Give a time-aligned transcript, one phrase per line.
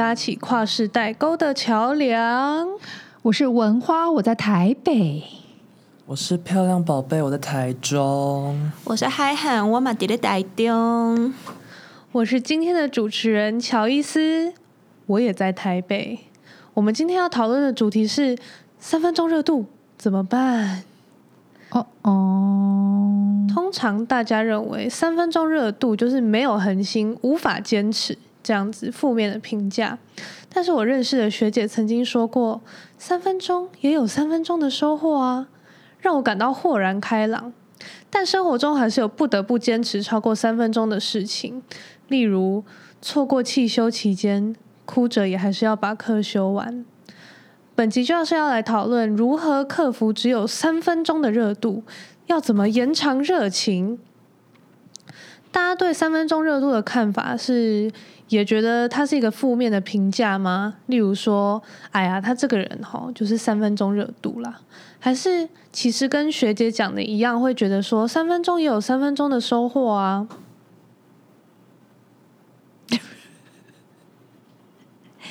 [0.00, 2.66] 搭起跨世代沟的桥梁。
[3.20, 5.22] 我是文花，我在台北。
[6.06, 8.72] 我是漂亮宝贝，我在台中。
[8.84, 11.34] 我是海涵，我马迪的台中。
[12.12, 14.54] 我是今天的主持人乔伊斯，
[15.04, 16.18] 我也在台北。
[16.72, 18.38] 我们今天要讨论的主题是
[18.78, 19.66] 三分钟热度
[19.98, 20.82] 怎么办？
[21.72, 29.98] 哦哦，通常大家认为三分钟热度就是没有恒心、无法坚持这样子负面的评价。
[30.48, 32.60] 但是我认识的学姐曾经说过，
[32.98, 35.48] 三分钟也有三分钟的收获啊，
[36.00, 37.52] 让我感到豁然开朗。
[38.10, 41.62] 但生活中还是有不得不坚持超过三分钟的事情，
[42.08, 42.64] 例如
[43.00, 44.54] 错过汽修期间，
[44.84, 46.84] 哭着也还是要把课修完。
[47.76, 51.82] 本集就是要来讨论如何克服只有三分钟的热度，
[52.26, 53.98] 要怎么延长热情。
[55.50, 57.90] 大家对三分钟热度的看法是，
[58.30, 60.76] 也觉得他是一个负面的评价吗？
[60.86, 64.60] 例如说，哎呀，他这个人哦，就是三分钟热度啦。
[64.98, 70.26] 还是其实跟学姐讲的一样，会觉得说三分钟也有三分钟的收获啊？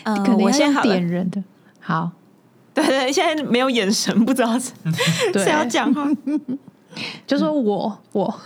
[0.04, 1.44] 嗯， 可能我先点人的
[1.80, 2.12] 好。
[2.74, 4.72] 对对，现在没有眼神，不知道是
[5.34, 6.06] 谁要讲话，
[7.28, 8.40] 就说我我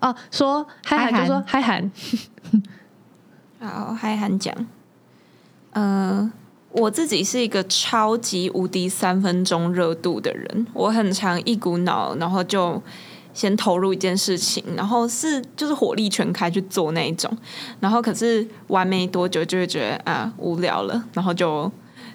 [0.00, 1.90] 哦，说嗨涵，就说嗨涵，
[3.60, 4.54] 好嗨涵讲，
[5.72, 6.32] 嗯、呃，
[6.72, 12.82] 我自己是一个超级无敌三分钟热度的人，我很常一股脑，然后就
[13.34, 17.30] 先投入一件事情，然后是就是火力全开去做那一种，
[17.80, 21.70] 然后可是玩没多久就会觉得啊无聊了，然后就。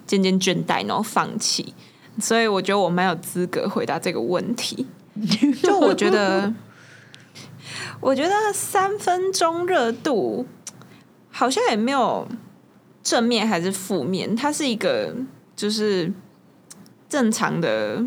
[0.07, 1.73] 渐渐倦怠，然后放弃，
[2.19, 4.85] 所以我觉得我蛮有资格回答这个问题。
[5.63, 6.53] 就我觉得，
[8.01, 10.45] 我觉得三分钟热度
[11.31, 12.27] 好像也没有
[13.01, 15.15] 正面还是负面，它是一个
[15.55, 16.11] 就是
[17.09, 18.03] 正常的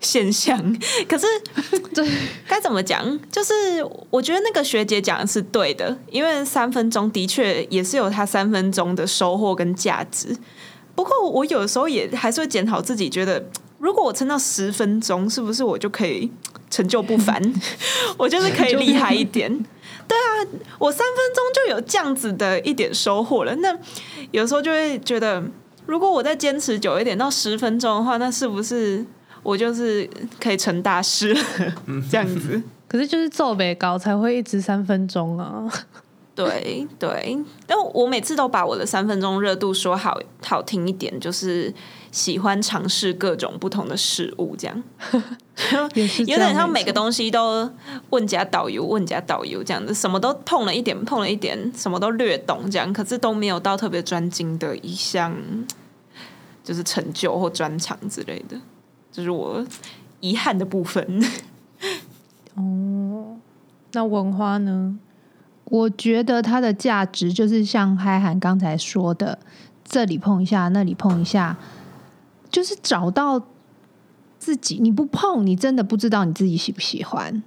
[0.00, 0.58] 现象。
[1.08, 1.26] 可是，
[1.94, 2.08] 对
[2.48, 3.18] 该怎么讲？
[3.30, 3.52] 就是
[4.10, 10.36] 我觉得那个学姐讲的是对的，因为三分钟的确也是有它三分钟的收获跟价值。
[10.94, 13.46] 不过我有时候也还是会检讨自己，觉得
[13.78, 16.30] 如果我撑到十分钟，是不是我就可以
[16.68, 17.40] 成就不凡？
[18.18, 19.64] 我就是可以厉害一点。
[20.10, 23.54] 对啊，我三分钟就有这样子的一点收获了。
[23.56, 23.72] 那
[24.32, 25.40] 有时候就会觉得，
[25.86, 29.06] 如果我再坚持久一点，到十分钟的话，那是不是
[29.44, 30.10] 我就是
[30.40, 31.40] 可以成大事了？
[32.10, 32.60] 这样子。
[32.88, 35.72] 可是就是做不高才会一直三分钟啊。
[36.34, 41.72] 对对，但我每次都把我的三分钟热度说好好听一点，就是
[42.12, 44.82] 喜欢尝试各种不同的事物，这样，
[46.26, 47.70] 有点像每个东西都
[48.10, 55.36] 问假导游，问假导游这样子，什么都碰了一点，碰了一点，什么都略懂这样，可是都没有到特别专精的一项，
[56.64, 58.56] 就是成就或专长之类的，
[59.12, 59.64] 这，就是我
[60.20, 61.22] 遗憾的部分。
[62.56, 63.36] 哦，
[63.92, 64.98] 那文化呢？
[65.66, 69.38] 我觉得它的价值就是像嗨涵刚才说的，
[69.84, 71.56] 这里碰一下，那里碰一下，
[72.50, 73.40] 就是找到
[74.38, 74.78] 自己。
[74.80, 77.42] 你不碰，你真的不知道你自己喜不喜欢。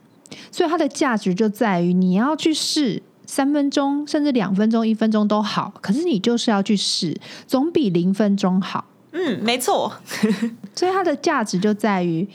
[0.51, 8.85] 所以它的价值就在于你要去试，三分钟甚至两分钟、一分钟都好，可是你就是要去试，总比零分钟好。
[9.11, 9.93] 嗯，没错。
[10.73, 12.27] 所以它的价值就在于，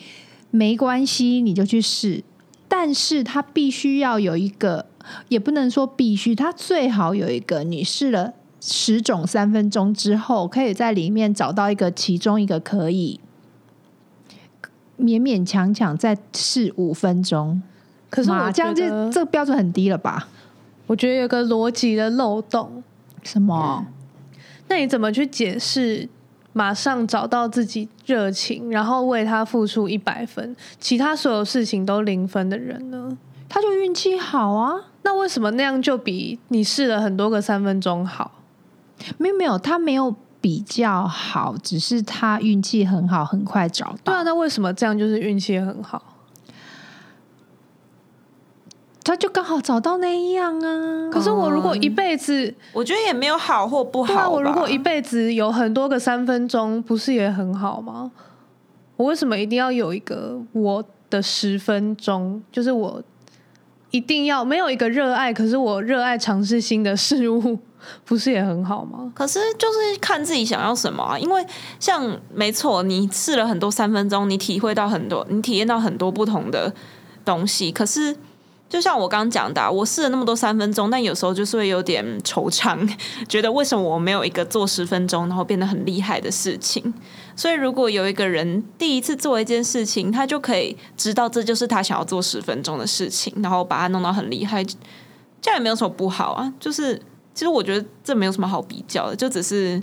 [0.50, 2.22] 没关系，你就去试，
[2.68, 4.86] 但是它必须要有一个。
[5.28, 8.34] 也不能说必须，它最好有一个，你试了
[8.70, 13.18] 十种三分钟之后，可以在里面找到一个，其中一个可以
[15.00, 17.62] 勉勉强强再试五分钟。
[18.10, 20.28] 可是我这样子，这个标准很低了吧？
[20.86, 22.82] 我觉得有个逻辑的漏洞。
[23.22, 23.86] 什么？
[24.68, 26.06] 那你怎么去解释
[26.52, 33.16] 马上找到自己热情，然后为他付出一百分，其他所有事情都零分的人呢？
[33.48, 34.74] 他就运气好啊。
[35.02, 38.32] 那为什么那样就比你试了很多个三分钟好？
[39.16, 44.12] 没有没有，他没有比较好，只是他运气很好，很快找到。
[44.12, 46.02] 对啊，那为什么这样就是运气很好？
[49.04, 51.10] 他就刚好找到那样啊。
[51.10, 54.14] 可是我如果一辈子，嗯，我觉得也没有好或不好。
[54.14, 58.10] 啊，我如果一辈子有很多个三分钟，不是也很好吗？
[58.96, 62.42] 我为什么一定要有一个我的十分钟？
[62.52, 63.02] 就是我。
[63.90, 67.58] 一定要没有一个热爱，可是我热爱尝试新的事物，
[68.04, 69.10] 不是也很好吗？
[69.14, 71.18] 可是就是看自己想要什么啊。
[71.18, 71.44] 因为
[71.78, 76.72] 像没错，你试了很多三分钟，你体会到很多，你体验到很多不同的
[77.24, 77.70] 东西。
[77.72, 78.16] 可是
[78.68, 82.78] 就像我刚刚讲的、我试了那么多三分钟，但有时候就是会有点惆怅，
[83.26, 86.92] 觉得为什么我没有一个做十分钟然后变得很厉害的事情？
[87.34, 94.62] 所以如果有一个人第一次做一件事情，他就可以知道这就是他想要做十分钟的事情，然后把它弄到很厉害，
[95.40, 96.52] 这样也没有什么不好啊。
[96.60, 97.00] 就是
[97.38, 99.80] 其实我觉得这没有什么好比较的，就只是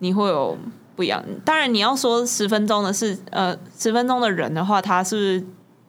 [0.00, 0.54] 你会有
[0.94, 1.24] 不一样。
[1.42, 5.46] 当然你要说十分钟的是呃十分钟的人的话，他是不是？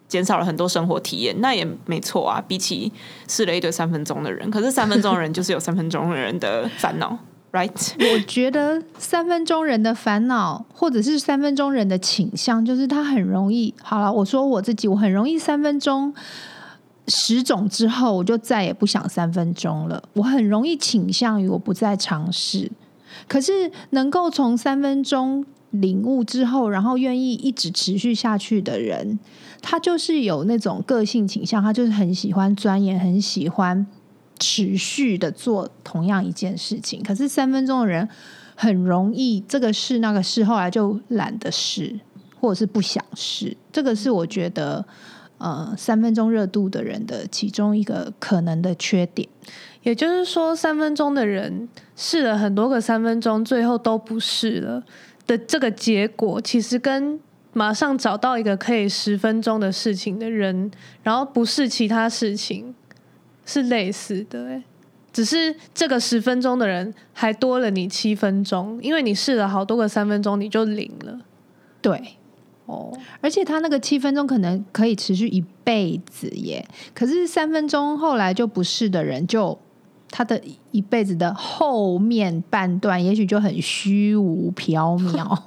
[0.08, 2.42] 减少了很多生活体验，那也没错啊。
[2.48, 2.90] 比起
[3.28, 7.18] 试了一堆三分钟的人，可是三分钟的人就是有三分钟的人的烦恼
[7.52, 7.70] ，right？
[8.14, 13.74] 我觉得三分钟人的烦恼，或者是三分钟人的倾向，就是他很容易。
[13.84, 16.14] 好了，我说我自己，我很容易三分钟
[17.08, 20.04] 十种之后，我就再也不想三分钟了。
[20.14, 22.72] 我很容易倾向于我不再尝试。
[23.28, 29.18] 可是能够从三分钟领悟之后，然后愿意一直持续下去的人。
[29.62, 33.86] 他就是有那种个性倾向，他就是很喜欢钻研，很喜欢
[34.38, 37.02] 持续的做同样一件事情。
[37.02, 38.08] 可是三分钟的人
[38.56, 42.00] 很容易这个试那个试，后来就懒得试，
[42.40, 43.56] 或者是不想试。
[43.72, 44.86] 这个是我觉得，
[45.38, 49.28] 呃，三分钟热度的人的其中一个可能的缺点。
[49.84, 54.84] 也就是说，三分钟的人试了很多个三分钟，最后都不试了
[55.26, 57.20] 的这个结果，其实跟
[57.54, 60.70] 马上找到一个可以十分钟的事情的人，
[61.04, 62.76] 然后不是其他事情，
[63.46, 64.64] 是类似的诶，
[65.14, 71.22] 只是这个十分钟的人还多了你七分钟，因为你试了好多个三分钟，你就零了。
[71.82, 72.17] 对，
[72.68, 79.58] 哦，而且他那个七分钟可能可以持续一辈子耶，可是三分钟后来就不是的人，就
[80.12, 80.40] 他的
[80.72, 85.42] 一辈子的后面半段，也许就很虚无缥缈。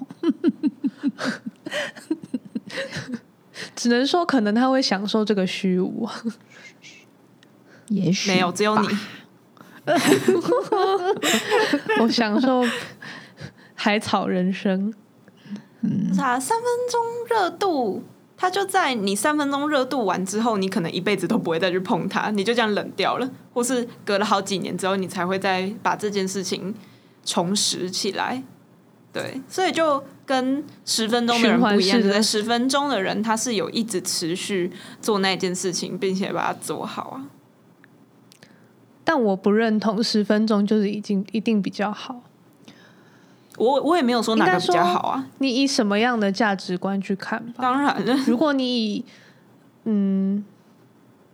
[3.76, 6.08] 只能说，可能他会享受这个虚无，
[7.88, 8.88] 也许没有，只有你。
[12.00, 12.64] 我享受
[13.75, 14.93] 海草人生。
[15.82, 16.38] 嗯，啥？
[16.38, 18.03] 三分钟热度，
[18.37, 26.75] 它就在你三分钟热度完之后，你可能一辈子都不会再去碰它，你就这样冷掉了，或是隔了好几年之后，你才会再把这件事情
[27.25, 28.43] 重拾起来。
[29.12, 34.71] 对，所以就跟十分钟的人不一样，在十分钟的人他是有一直持续
[35.03, 37.26] 做那件事情，并且把它做好啊。
[39.03, 42.23] 但我不认同十分钟就是已经一定比较好。
[43.61, 45.27] 我我也没有说哪个比较好啊。
[45.39, 47.59] 你以什么样的价值观去看吧？
[47.59, 49.05] 当然了，如果你以
[49.85, 50.43] 嗯，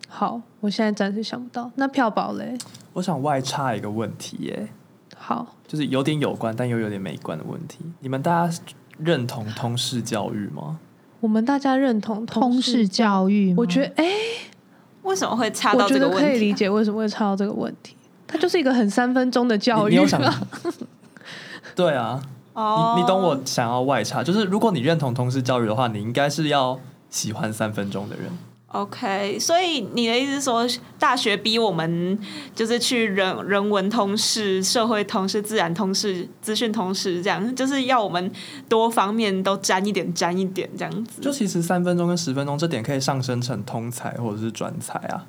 [0.08, 1.70] 好，我现在暂时想不到。
[1.76, 2.58] 那票宝嘞？
[2.94, 4.69] 我想外插一个问题耶。
[5.17, 5.55] 好。
[5.69, 7.78] 就是有点有关，但又有点没关的问题。
[8.00, 8.58] 你们大家
[8.99, 10.78] 认同通识教育吗？
[11.20, 13.55] 我们大家认同通识教育吗？
[13.58, 14.14] 我觉得，哎、欸，
[15.02, 16.14] 为什么会插到这个问题？
[16.17, 17.96] 我觉得可以理解为什么会插到这个问题。
[18.28, 19.90] 它就是一个很三分钟的教育。
[19.90, 20.20] 你，你有想
[21.76, 22.20] 对啊，
[22.55, 26.81] 你你懂我想要外差，就是如果你认同通识教育的话，你应该是要
[27.11, 28.25] 喜欢三分钟的人。
[28.69, 30.67] OK，所以你的意思是说，
[30.99, 32.19] 大学逼我们
[32.55, 38.30] 就是去人人文通识、社会通识、自然通识、资讯通识，这样就是要我们
[38.68, 41.23] 多方面都沾一点、沾一点这样子。
[41.23, 45.26] 就其实三分钟跟十分钟这点可以上升成通才或者是专才啊。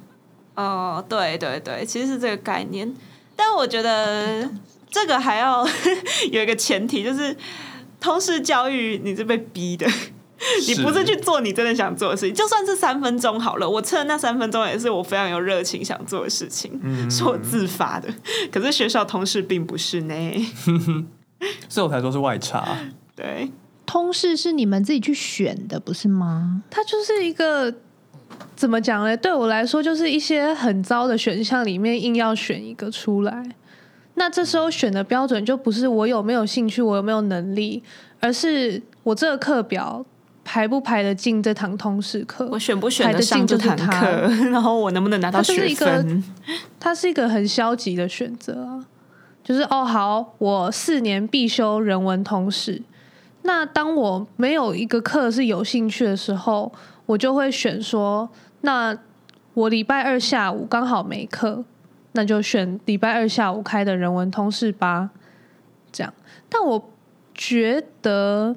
[0.55, 2.91] 哦，对对对，其实是这个概念，
[3.35, 4.49] 但我觉得
[4.89, 5.67] 这个还要
[6.31, 7.35] 有一个前提，就是
[7.99, 9.87] 通识教育你是被逼的。
[10.67, 13.67] 你不是去做你真的想做的事情，就算是三分钟好了。
[13.67, 18.07] 我测那三分钟也是我非常有热情想做的事情，嗯、是我自发的。
[18.51, 20.15] 可是学校通识并不是呢，
[21.67, 22.63] 所以我才说是外差。
[23.15, 23.51] 对，
[23.87, 26.61] 通识是你们自己去选的，不是吗？
[26.69, 27.73] 它就是一个
[28.55, 29.17] 怎么讲呢？
[29.17, 33.43] 对我来说，就是一些很糟的选项里面硬要选一个出来。
[34.17, 37.81] 那这时候选的标准就不是我有没有兴趣，我有没有能力，
[38.19, 40.05] 而是我这个课表。
[40.49, 42.47] 排不排得进这堂通识课？
[42.49, 44.07] 我选不选得上这堂课？
[44.49, 46.23] 然后我能不能拿到学分？
[46.79, 48.85] 它是一个很消极的选择啊！
[49.43, 52.81] 就是哦，好，我四年必修人文通识。
[53.41, 56.71] 那当我没有一个课是有兴趣的时候，
[57.07, 58.29] 我就会选说，
[58.61, 58.97] 那
[59.53, 61.65] 我礼拜二下午刚好没课，
[62.13, 65.09] 那就选礼拜二下午开的人文通识吧。
[65.91, 66.13] 这样，
[66.49, 66.89] 但我
[67.33, 68.55] 觉得。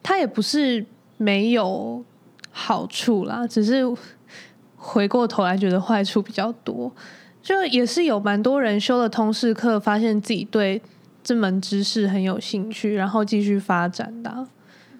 [0.00, 0.86] 它也不是
[1.18, 2.02] 没有
[2.50, 3.82] 好处啦，只是
[4.74, 6.90] 回过头来觉得坏处比较多。
[7.42, 10.80] 就也是有蛮多人修了通识课，发现自己对
[11.22, 14.46] 这门知识很有兴趣，然后继续发展的。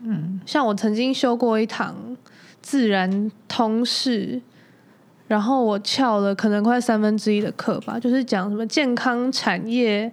[0.03, 2.15] 嗯，像我曾经修过一堂
[2.61, 4.43] 自然通识，
[5.28, 10.11] 然后我翘了可能快三分之一的课吧，就是讲什么健康产业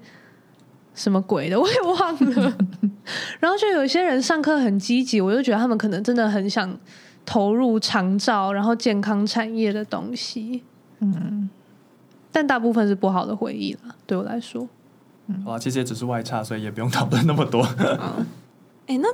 [0.93, 2.57] 什么鬼的，我也忘了。
[3.39, 6.77] 然后就有一些人上课很积极，我就觉得他们可能真的很想
[7.25, 10.63] 投入长照，然后健康产业的东西。
[10.99, 11.49] 嗯，
[12.31, 14.67] 但大部分是不好的回忆了，对我来说。
[15.27, 17.65] 嗯，好，其实也只是外差，所以也不用讨论那么多。
[17.79, 18.25] 嗯，
[18.87, 19.07] 哎，那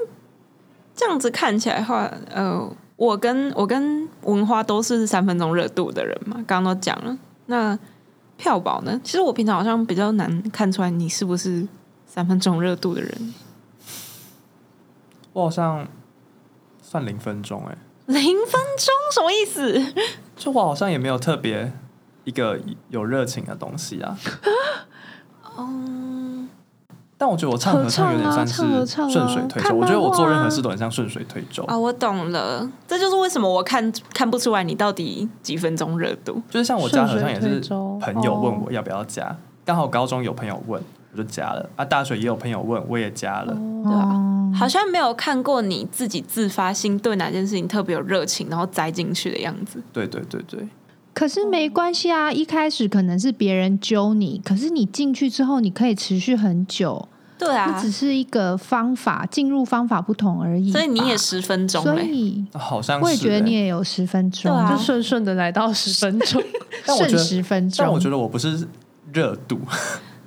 [0.95, 2.69] 这样子看起来的话，呃，
[3.01, 7.17] 我跟我跟文花都是三分钟热度的人嘛，刚刚都讲了。
[7.47, 7.75] 那
[8.37, 9.01] 票宝呢？
[9.03, 11.67] 其实我平常好像比较难看出来你是不是
[12.05, 13.33] 三分钟热度的人。
[15.33, 15.87] 我好像
[16.79, 19.93] 算零分钟，哎，零分钟什么意思？
[20.35, 21.73] 就我好像也没有特别
[22.25, 24.15] 一个有热情的东西啊。
[25.57, 26.20] 嗯，
[27.21, 29.75] 但我觉得我唱合唱有点算是顺水推舟。
[29.75, 31.77] 我觉得我做任何事都很像顺水推舟啊。
[31.77, 36.41] 我懂了，这就是为什么我看看不出来你到底几分钟热度。
[36.49, 37.59] 就是像我加合唱也是
[37.99, 49.79] 朋友问我要不要加，刚好高中有朋友问我就加了啊，大学也有朋友问我也加了，对啊，好像没有看过你自己自发性对哪件事情特别有热情，然后栽进去的样子。
[49.93, 50.67] 对对对对。
[51.13, 57.07] 可是没关系啊，一开始可能是别人揪你，可是你进去之后，你可以持续很久。
[57.37, 60.71] 对啊，只是一个方法，进入方法不同而已。
[60.71, 66.41] 所以你也十分钟，所以好像是，我也觉得你也有十分钟，啊、就顺顺的来到十分钟，
[66.85, 67.83] 剩十分钟。
[67.83, 68.67] 但我觉得我不是
[69.11, 69.59] 热度。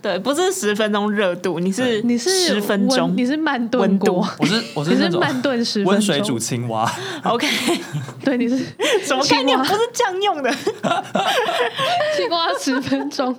[0.05, 6.87] 对，不是十分钟热度，你是你是十分钟，你是慢炖锅，我是我是你是慢炖十分钟，温水煮青蛙。
[7.25, 7.49] OK，
[8.23, 8.59] 对，你是
[9.03, 9.57] 什么概念？
[9.57, 10.53] 不是这样用的，
[12.15, 13.35] 青蛙十分钟，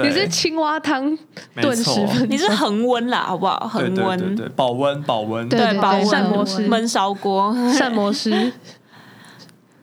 [0.00, 1.18] 你是青蛙汤
[1.60, 3.66] 炖十分钟，你是恒温啦，好不好？
[3.66, 8.52] 恒温，对对，保温保温，对保温膳魔师焖烧锅，膳魔师，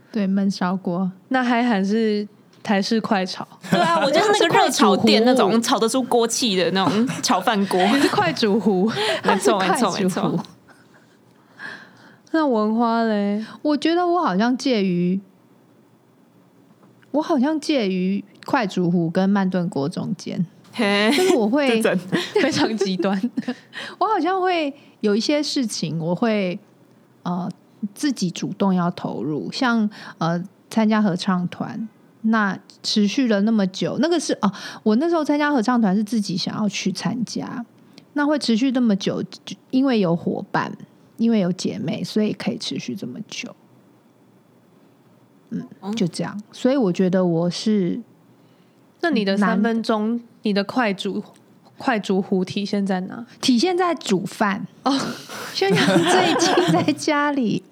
[0.10, 2.25] 对焖烧锅，那还喊是。
[2.63, 8.89] 台式快炒，对啊，我就是那个热炒店那种炒得出锅气的那种炒饭锅，你 是快煮壶，
[9.25, 10.43] 没错没错没错。
[12.32, 13.46] 那文花嘞？
[13.62, 15.20] 我觉得我好像介于，
[17.12, 20.43] 我好像介于快煮壶跟慢炖锅中间，
[20.75, 21.82] 就是我会
[22.41, 23.22] 非常极端。
[24.00, 26.58] 我好像会有一些事情，我会
[27.24, 27.48] 呃
[27.93, 31.88] 自己主动要投入，像呃参加合唱团。
[32.24, 34.51] 那持续了那么久，那个是哦，
[34.82, 37.65] 我那时候参加合唱团是自己想要去参加，
[38.13, 39.24] 那会持续那么久，
[39.72, 40.72] 因为有伙伴，
[41.18, 43.53] 因为有姐妹，所以可以持续这么久。
[45.50, 48.01] 嗯，就这样，所以我觉得我是，
[49.01, 51.22] 那你的三分钟，你的快煮
[51.77, 53.25] 快煮壶体现在哪？
[53.42, 54.92] 体现在煮饭哦，
[55.53, 57.63] 就像最近在家里。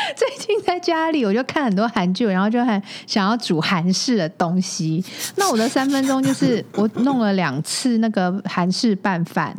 [0.16, 5.04] 最近在家里，我就看很多韩剧，然后就很想要煮韩式的东西。
[5.36, 9.56] 那我的三分钟就是 我弄了两次那个韩式拌饭，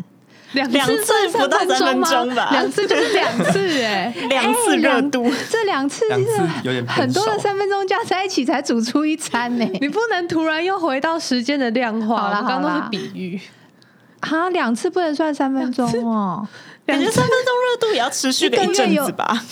[0.53, 2.49] 两次不到三分钟吧？
[2.51, 9.65] 两次就是两次哎， 两次热度，这两次就是有点很多的三分钟加在一起才煮出一餐呢。
[9.79, 13.39] 你不能突然又回到时间的量化我，刚刚都是比喻。
[14.19, 16.47] 啊，两次不能算三分钟哦，
[16.85, 19.43] 感觉三分钟热度也要持续个一阵子吧。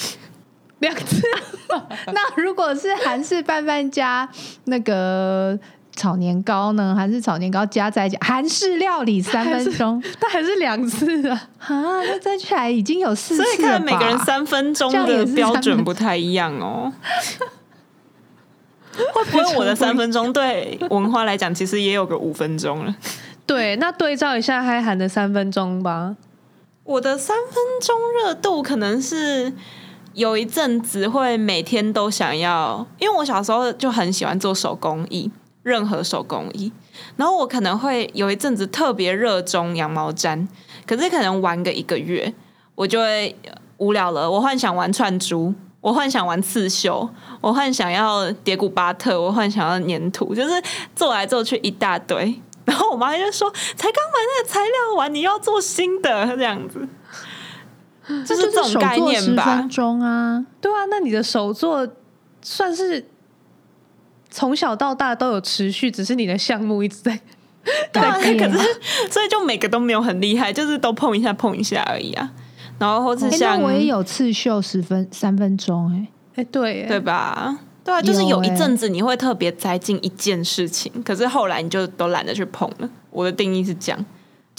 [0.80, 1.22] 两次，
[2.14, 4.28] 那如果是韩式拌饭加
[4.66, 5.58] 那个
[5.96, 6.94] 炒年糕呢？
[6.98, 11.50] 韩式炒年糕加在一起，韩式料理三分钟， 它还是两次啊？
[11.60, 13.48] 啊，那加起来已经有四次了。
[13.48, 16.92] 所以看每个人三分钟的标准不太一样哦。
[19.14, 22.96] 会不会我的三分钟对文化来讲，其实也有个五分钟了？
[23.46, 26.16] 对，那对照一下嗨韩的三分钟吧。
[26.84, 29.54] 我的三分钟热度可能是。
[30.20, 35.32] 有一阵子会每天都想要，因为我小时候就很喜欢做手工艺，
[35.64, 36.70] 任何手工艺。
[37.16, 40.46] 然后我可能会有一阵子特别热衷羊毛毡，
[40.86, 42.34] 可是可能玩个一个月，
[42.76, 43.34] 我就会
[43.78, 44.30] 无聊了。
[44.30, 47.10] 我幻想玩串珠，我幻想玩刺绣，
[47.40, 50.62] 我幻想要叠古巴特，我幻想要粘土，就是
[50.94, 52.42] 做来做去一大堆。
[52.66, 56.86] 然后我妈就说：“才刚买那个材料完，你要做新的这样子。”
[58.26, 59.44] 就是这种概念吧。
[59.44, 61.88] 十分钟啊，对啊，那你的手作
[62.42, 63.06] 算是
[64.30, 67.20] 从小到大都有持续，只是你的项目一直在
[67.94, 68.58] 对啊，可是
[69.12, 72.32] 所以就每个都没有很厉害，就是都碰一下碰一下而已啊。
[72.80, 77.60] 然后或者像、欸、我也有刺绣十分三分钟、欸，哎哎对对吧？
[77.84, 82.90] 对啊，就是有一阵子你会特别栽进一件事情，可是后来你就都懒得去碰了。
[83.10, 84.06] 我的定义是这样。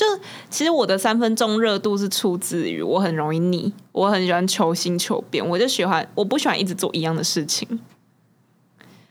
[0.01, 0.07] 就
[0.49, 7.79] 其实我的三分钟热度是出自于我很容易腻，我很喜欢求新求变，我就喜欢我不喜欢一直做一样的事情。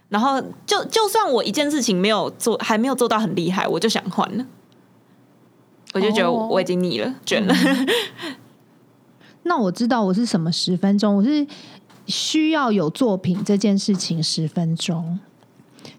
[0.07, 4.47] 然后就就算我一件事情没有做，还没有做到很厉害，我就想换了。
[5.93, 7.53] 我就觉得我已经腻了，哦、倦了。
[7.53, 7.87] 嗯、
[9.43, 11.45] 那我知道我是什么十分钟，我是
[12.07, 15.19] 需要有作品这件事情十分钟。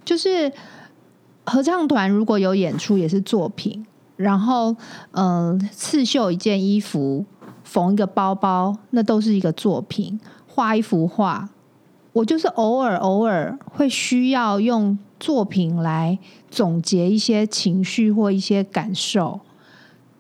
[0.05, 0.53] 就是
[1.47, 3.87] 合唱团如果有演出也是作品，
[4.21, 4.77] 然后
[5.13, 7.25] 嗯、呃，刺绣一件衣服、
[7.65, 10.21] 缝一个包包，那都是一个作品。
[10.47, 11.49] 画一幅画，
[12.13, 16.19] 我就是偶尔偶尔会需要用作品来
[16.51, 19.41] 总结一些情绪或一些感受。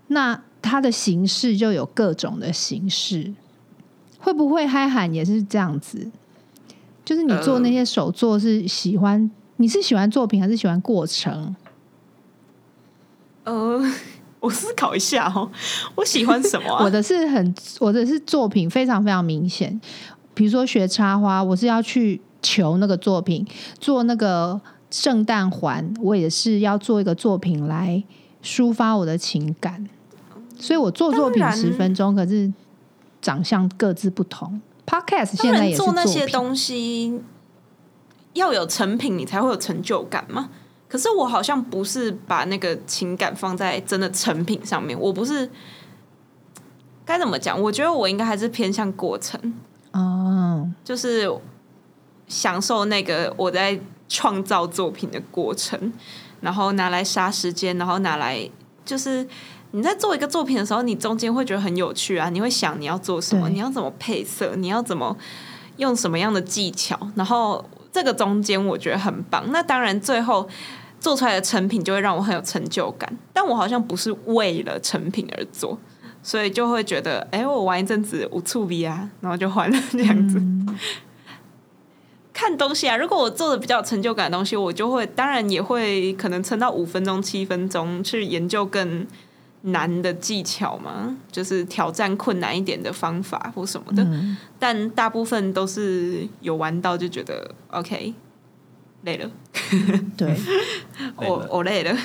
[0.07, 3.35] 那它的形式就有各种的形式，
[4.19, 6.11] 会不会嗨喊也是这样子？
[7.05, 11.55] 就是你做那些手作是喜欢，呃、你是喜欢作品还是喜欢过程？
[13.45, 13.83] 呃，
[14.41, 15.51] 我思考一下哦，
[15.95, 16.83] 我喜欢什么、啊？
[16.85, 19.81] 我的是很，我的是作品非常非常明显。
[20.35, 23.45] 比如说学插花，我是要去求那个作品；
[23.79, 28.03] 做那个圣诞环，我也是要做一个作品来
[28.43, 29.89] 抒发我的情感。
[30.59, 32.53] 所以我做作品十分钟，可是
[33.21, 34.61] 长相各自不同。
[34.87, 37.21] Podcast 现在也是做那些东西，
[38.35, 40.51] 要有成品，你才会有成就感嘛。
[40.91, 45.49] 可是我好像不是把那个情感放在真的成品上面，我不是
[47.07, 47.59] 该怎么讲？
[47.63, 49.41] 我觉得我应该还是偏向过程
[49.93, 51.31] 哦，就是
[52.27, 55.93] 享受那个我在创造作品的过程，
[56.41, 58.51] 然后拿来杀时间，然后拿来
[58.85, 59.27] 就是。
[59.73, 62.29] 你在做一个作品的时候，你中间会觉得很有趣啊！
[62.29, 65.17] 你会想你要做什么，你要怎么配色，你要怎么
[65.77, 69.45] 用什么样的技巧，然后这个中间我觉得很棒。
[69.53, 70.49] 那当然，最后
[71.01, 73.13] 做出来的成品就会让我很有成就感。
[73.33, 75.77] 但我好像不是为了成品而做，
[76.23, 80.39] 所以就会觉得，哎，我玩一阵子无触笔啊，然后就换了这样子。
[80.39, 80.79] 嗯、
[82.33, 89.07] 看东西啊，如果我做的比较有成就感的东西，我就会当然也会可能撑到五分钟、七分钟去研究更。
[89.63, 98.15] 难的技巧嘛，就是挑战困难一点的方法或什么的，嗯、但大部分都是有玩到就觉得 OK，
[99.03, 99.31] 累了。
[100.17, 100.37] 对，
[101.17, 101.97] 我我累了，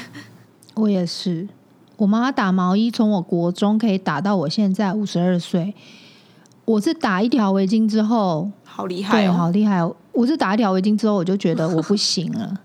[0.75, 1.47] 我也是。
[1.97, 5.73] 我妈妈打毛衣，从我国中可以打到我现在五十二岁。
[6.65, 9.81] 我是打一条围巾之后，好厉害、哦，对，好厉害。
[10.11, 12.59] 我是打一条围巾之后，我就觉得我不行了。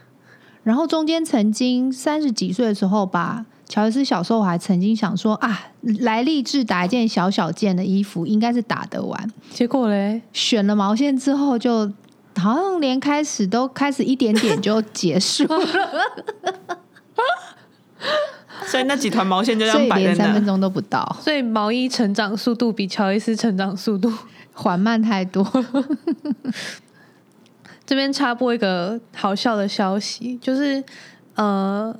[0.64, 3.46] 然后中间曾经三十几岁的时候吧。
[3.66, 5.68] 乔伊斯小时候我还曾经想说啊，
[6.00, 9.32] 来立志打一件小小件的衣服，应该是打得完。
[9.50, 11.90] 结果嘞，选了毛线之后，就
[12.36, 15.66] 好像连开始都开始一点点就结束了，
[18.66, 21.16] 所以那几团毛线就这样摆连三分钟都不到。
[21.20, 24.12] 所以毛衣成长速度比乔伊斯成长速度
[24.52, 25.46] 缓慢太多。
[27.86, 30.82] 这边插播一个好笑的消息，就是
[31.34, 31.94] 呃，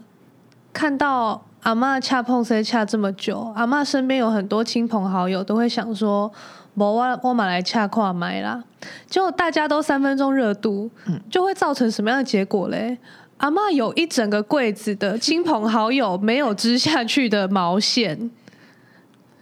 [0.73, 1.44] 看到。
[1.64, 3.51] 阿嬷恰碰 C 恰这么久？
[3.57, 6.31] 阿嬷身边有很多亲朋好友，都会想说
[6.74, 8.62] ：“我我我买来恰跨买啦。”
[9.08, 10.90] 结果大家都三分钟热度，
[11.30, 12.98] 就会造成什么样的结果嘞？
[13.38, 18.30] 阿妈有一整个柜子的亲朋好友没有织下去的毛线，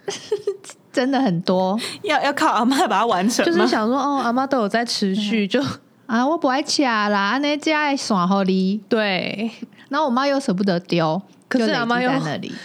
[0.92, 3.44] 真的很多，要要靠阿妈把它完成。
[3.44, 5.62] 就是想说，哦，阿妈都有在持续，就
[6.06, 8.80] 啊，我不爱恰啦，那家爱耍好哩。
[8.88, 9.50] 对，
[9.88, 11.20] 然后我妈又舍不得丢。
[11.48, 12.10] 可是阿妈又，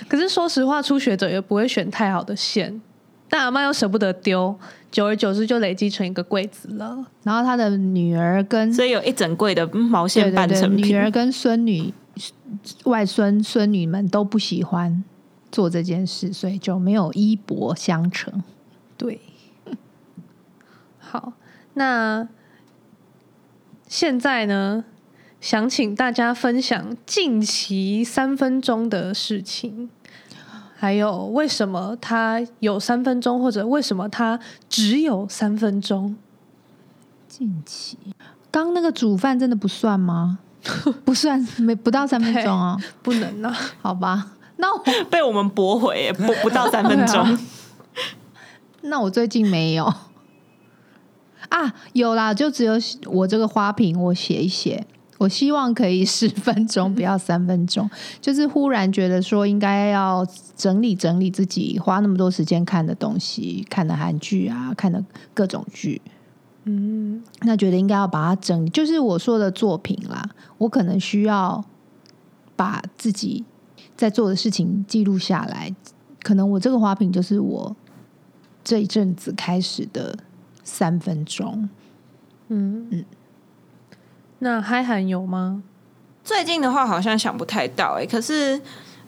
[0.07, 2.81] 可是说实话，初学者也不会选太好的线，
[3.29, 4.57] 但阿妈又舍不得丢，
[4.89, 7.05] 久而久之就累积成一个柜子了。
[7.23, 10.87] 然后他的女儿跟，所以有一整柜的毛线半成品。
[10.87, 11.93] 女儿跟孙女、
[12.85, 15.03] 外孙、孙女们都不喜欢
[15.51, 18.43] 做这件事，所以就没有衣钵相承。
[18.97, 19.19] 对，
[20.99, 21.33] 好，
[21.73, 22.27] 那
[23.87, 24.85] 现在呢？
[25.39, 29.87] 想请大家分享近期三分钟的事情，
[30.79, 36.15] 还有为什么它有三分钟，或者为什么它只有三分钟？
[37.27, 37.97] 近期，
[38.51, 40.37] 刚那个煮饭真的不算吗？
[41.03, 47.21] 不算，没不到三分钟啊，不能啊，好吧，那我 被我们驳回，不不到三分钟。
[47.21, 47.39] 啊、
[48.83, 49.85] 那我最近没有
[51.49, 52.73] 啊，有啦，就只有
[53.05, 54.85] 我这个花瓶，我写一写。
[55.17, 57.89] 我希望可以十分钟， 不要三分钟。
[58.21, 60.25] 就是忽然觉得说，应该要
[60.55, 65.03] 整理整理自己花那么多时间看的东西，看的韩剧啊，看的
[65.33, 66.01] 各种剧。
[66.65, 70.29] 嗯，那觉得应该要把它整理，就是我说的作品啦。
[70.57, 71.63] 我可能需要
[72.55, 73.43] 把自己
[73.95, 75.73] 在做的事情记录下来。
[76.21, 77.75] 可能我这个花瓶就是我
[78.63, 80.17] 这一阵子开始的
[80.63, 81.69] 三分钟。
[82.49, 83.05] 嗯嗯。
[84.39, 85.63] 那嗨韩有吗？
[86.23, 88.59] 最近的话好像想不太到哎、欸，可是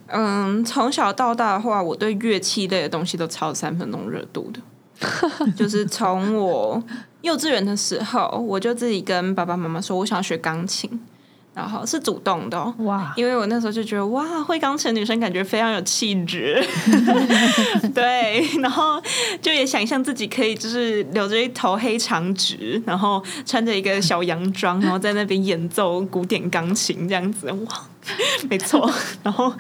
[0.07, 4.61] 嗯，从小到大的话，我对乐器类的东西都超三分钟热度的。
[5.55, 6.81] 就是从我
[7.21, 10.89] 幼稚园的时候，我就自己跟爸爸妈妈说，我想要学钢琴。
[11.59, 16.65] 然后是主动的、哦、哇，因为我那时候就觉得哇，会钢琴女生感觉非常有气质，
[17.93, 19.01] 对，然后
[19.41, 27.87] 就也想象自己可以就是留着一头黑长直，然后穿着一个小洋装，然后在那边演奏古典钢琴这样子，哇，
[28.49, 28.89] 没错，
[29.21, 29.53] 然后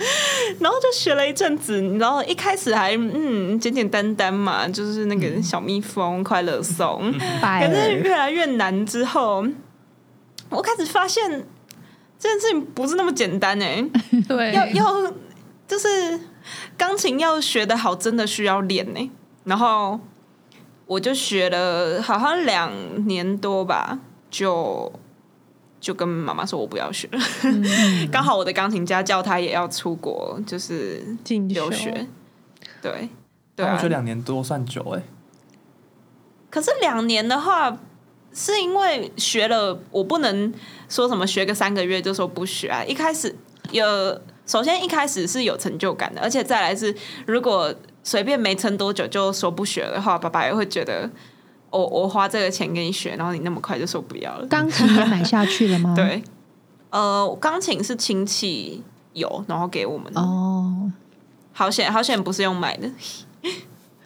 [0.61, 9.45] 然后就学了一阵子，然后一开始还嗯简简单单嘛，就是那个小蜜蜂、嗯、快乐颂，可是越来越难之后，
[10.49, 11.45] 我开始发现。
[12.19, 13.81] 这件事情不是那么简单哎，
[14.27, 15.13] 对，要要
[15.65, 16.19] 就是
[16.77, 19.11] 钢琴要学的好，真的需要练呢。
[19.45, 19.97] 然后
[20.85, 22.71] 我就学了，好像两
[23.07, 23.97] 年多吧，
[24.29, 24.91] 就
[25.79, 27.19] 就跟妈妈说我不要学了。
[27.43, 27.65] 嗯、
[28.11, 31.01] 刚好我的钢琴家叫他也要出国，就是
[31.47, 32.05] 留学。
[32.81, 33.07] 对，
[33.55, 35.01] 对、啊，我觉得两年多算久哎。
[36.49, 37.77] 可是两年的话。
[38.39, 40.53] 是因为学了，我不能
[40.87, 42.81] 说什么学个三个月就说不学啊。
[42.85, 43.35] 一开始
[43.71, 43.85] 有，
[44.45, 51.09] 首先一开始是有成就感的，而且再来是，如果随便没撑多久就说不学的话，爸爸也会觉得
[51.69, 54.47] 我我花这个钱给你学，然后你那么快就说不要了。
[54.47, 55.91] 钢琴也买下去了吗？
[55.97, 56.23] 对，
[56.91, 60.21] 呃，钢琴是亲戚有，然后给我们的。
[60.21, 60.89] 哦，
[61.51, 62.89] 好险，好险，不是用买的，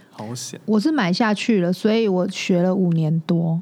[0.09, 0.59] 好险。
[0.65, 3.61] 我是买下去了，所以我学了五年多。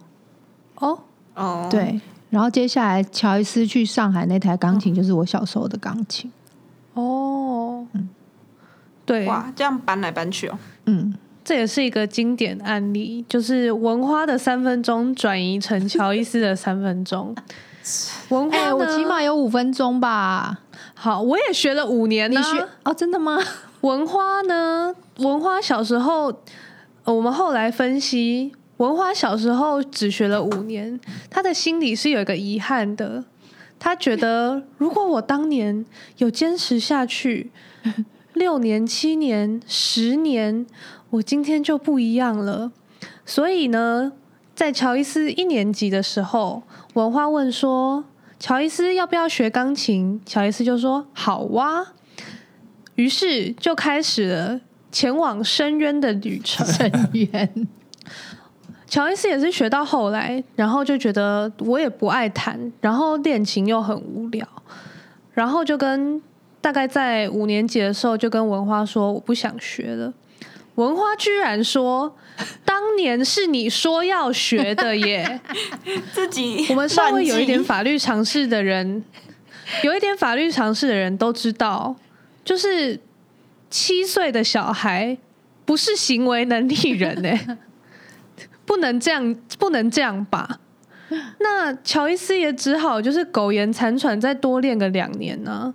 [0.82, 1.00] 哦
[1.36, 6.30] 哦，对，然后接下来乔伊斯去上海那台钢琴就是我小时候的钢琴。
[6.94, 8.10] 哦，嗯，
[9.06, 11.14] 对，哇，这样搬来搬去哦，嗯，
[11.46, 17.34] 这也是一个经典案例，就是文花的三分钟转移成乔伊斯的三分钟。
[18.30, 20.60] 文花、欸，我起码有五分钟吧？
[20.94, 22.52] 好，我也学了五年呢、啊。
[22.54, 22.94] 你学哦？
[22.94, 23.40] 真的吗？
[23.82, 24.94] 文花呢？
[25.18, 26.32] 文花小时候，
[27.06, 28.52] 我们后来分析。
[28.82, 33.24] 文花小时候只学了五年，他的心里是有一个遗憾的。
[33.78, 35.86] 他觉得，如果我当年
[36.18, 37.52] 有坚持下去，
[38.34, 40.66] 六年、七年、十年，
[41.12, 42.72] 我今天就不一样了。
[43.24, 44.14] 所以呢，
[44.56, 46.64] 在乔伊斯一年级的时候，
[46.96, 48.04] 文花问说
[48.40, 51.94] ：“乔伊斯要不要学钢琴？”乔伊斯就说：“好哇。”
[52.96, 56.66] 于是就开始了前往深渊的旅程。
[56.66, 57.68] 深渊。
[58.92, 64.46] 乔伊斯也是学到后来，然后就觉得我也不爱弹，然后练琴又很无聊，
[65.34, 66.22] 然后就跟
[66.60, 70.14] 大概在五年级的时候就跟文花说我不想学了。
[70.76, 72.14] 文花居然说
[72.66, 75.40] ：“当年是你说要学的耶！”
[76.12, 79.02] 自己我们稍微有一点法律常识的人，
[79.86, 81.96] 有一点法律常识的人都知道，
[82.44, 83.00] 就是
[83.70, 85.18] 七岁的小孩
[85.64, 87.58] 不是行为能力人哎。
[88.72, 90.60] 不能这样，不能这样吧？
[91.42, 95.74] 那乔伊斯也只好就是苟延残喘，再多练个两年呢、啊。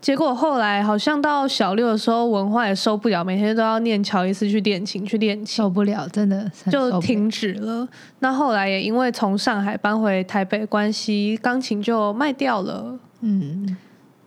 [0.00, 7.86] 结果后来好像到小六的时候，文化也受不了，每天都要念乔伊斯去练琴，去练琴，受不了，真的就停止了。
[8.18, 12.98] 那后来也因为从上海搬回台北关系，钢琴就卖掉了。
[13.20, 13.76] 嗯，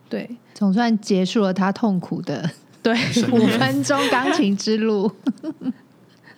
[0.08, 2.48] 对，总算结束了他痛苦的
[2.82, 2.94] 对
[3.30, 5.12] 五分钟钢琴之路。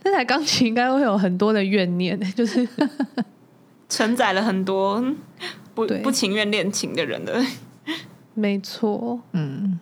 [0.07, 2.67] 这台钢琴应该会有很多的怨念，就是
[3.91, 5.05] 承载了很多
[5.75, 7.45] 不不情愿练琴的人的。
[8.33, 9.81] 没错，嗯。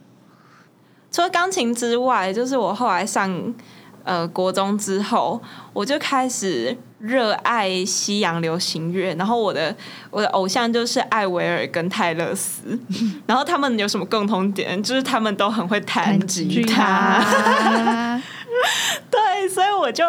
[1.12, 3.54] 除了钢琴之外，就是我后来上
[4.02, 5.38] 呃国中之后，
[5.74, 9.14] 我就开始热爱西洋流行乐。
[9.16, 9.76] 然后我的
[10.10, 12.80] 我的偶像就是艾维尔跟泰勒斯。
[13.26, 14.82] 然后他们有什么共同点？
[14.82, 18.18] 就是他们都很会弹吉他。
[19.10, 20.04] 对，所以我就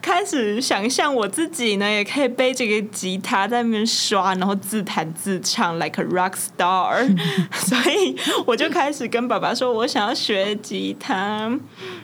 [0.00, 7.06] 开始想象我自己呢，也可以背这个吉他在那边刷，然后自弹自唱，like a rock star。
[7.52, 11.50] 所以我就开始跟爸爸说，我想要学吉他。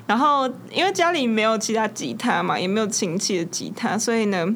[0.07, 4.46] 然后因为家里没有其他吉他嘛，也没有亲戚的吉他，所以呢，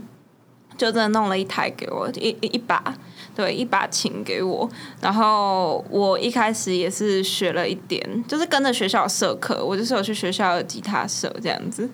[0.76, 2.94] 就真的弄了一台给我，一一把。
[3.34, 4.68] 对，一把琴给我，
[5.00, 11.88] 然后我一开始也是学了一点，就是跟着学校社课，我就是有去学校的吉他社这样子，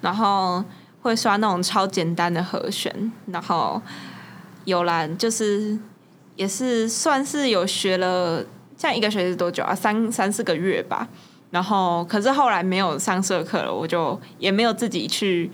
[0.00, 0.62] 然后
[1.02, 3.80] 会刷那种超简单的和弦，然后
[4.64, 5.78] 有啦，就是
[6.36, 8.44] 也是算是有学了，
[8.76, 9.74] 像一个学期多久啊？
[9.74, 11.08] 三三四个月吧。
[11.50, 15.50] 然后可是后来没有上社课了，我就也没有自己去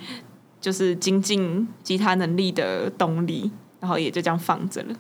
[0.61, 4.95] 就是精进吉他能力的动力，然后也就这样放着了。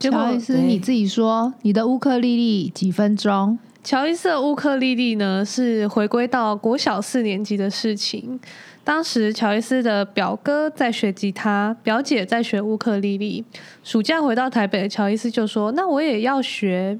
[0.00, 3.58] 结果乔伊斯你自己说，你的乌克丽丽几分钟？
[3.84, 8.40] 乔伊斯的乌克丽丽呢，是回归到国小四年级的事情。
[8.82, 13.44] 当时乔伊斯的表哥在学吉他，表姐在学乌克丽丽。
[13.84, 16.98] 暑假回到台北乔伊斯就说：“那我也要学。”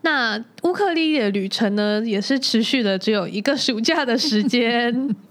[0.00, 5.14] 那乌克丽丽的旅程呢，也是持续的只有一个暑假的时间，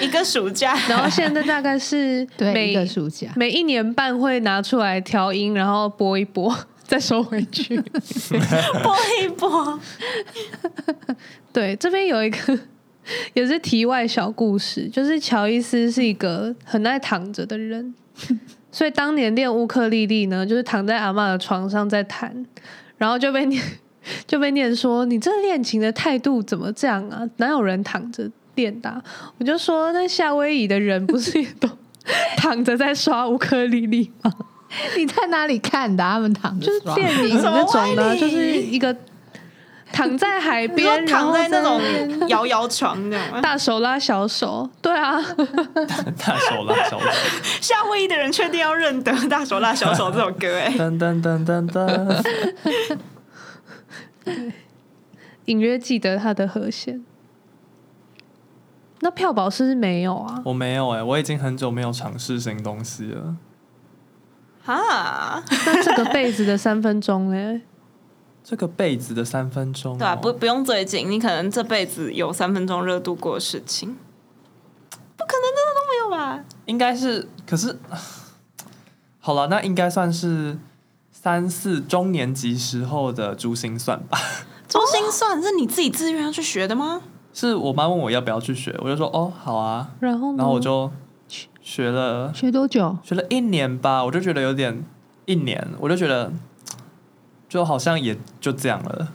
[0.00, 0.76] 一个暑假。
[0.88, 7.76] 然后现在大概是 每对一个暑假，每一年半会拿出来调音，然后播一播，再收回去，
[8.82, 9.80] 播一播。
[11.52, 12.58] 对，这边有一个
[13.34, 17.94] 也是题外小故事，就是乔伊斯是一个很爱躺着的人，
[18.72, 22.46] 所以当年练乌克丽丽呢，就是躺在阿嬷的床上在弹。
[22.96, 23.60] 然后就被念，
[24.24, 27.28] 就被念说：“你这练琴的态度怎么这样啊？
[27.38, 29.02] 哪有人躺着练的啊？”
[29.38, 31.68] 我就说：“那夏威夷的人不是也都
[32.36, 34.32] 躺着在刷乌克丽丽吗？
[34.96, 36.02] 你在哪里看的？
[36.02, 38.94] 他们躺着就是电影那种的，就是一个
[39.92, 41.80] 躺在海边， 躺在那种
[42.28, 44.68] 摇摇床，那样大手拉小手。
[44.82, 45.22] 对啊，
[46.18, 47.06] 大手拉小手。
[47.60, 50.58] 夏威夷的人确定要认得《大手拉小手》这首歌？
[50.58, 53.00] 哎，噔噔噔噔噔。
[55.44, 57.04] 隐约记得他的和弦。
[59.04, 60.40] 那票宝是不是没有啊？
[60.46, 63.36] 我没有哎、欸，我已经很久没有尝试新东西了。
[64.64, 67.60] 哈，那这个辈子的三分钟哎、欸。
[68.42, 73.94] 这个辈子的三分钟、哦，对啊，不不用最近，你可能这辈子有三分钟热度过的事情，
[75.16, 76.44] 不可能真的都没有吧？
[76.64, 77.78] 应该是，可是
[79.20, 80.58] 好了，那应该算是
[81.10, 84.18] 三四中年级时候的珠心算吧。
[84.66, 87.02] 珠心算是你自己自愿要去学的吗？
[87.34, 90.90] 是我妈问我要不要去学，我就说哦好啊，然后然后我就
[91.60, 92.96] 学了，学多久？
[93.02, 94.82] 学了一年吧，我就觉得有点
[95.26, 96.32] 一年，我就觉得。
[97.46, 99.12] 就好像也就这样了，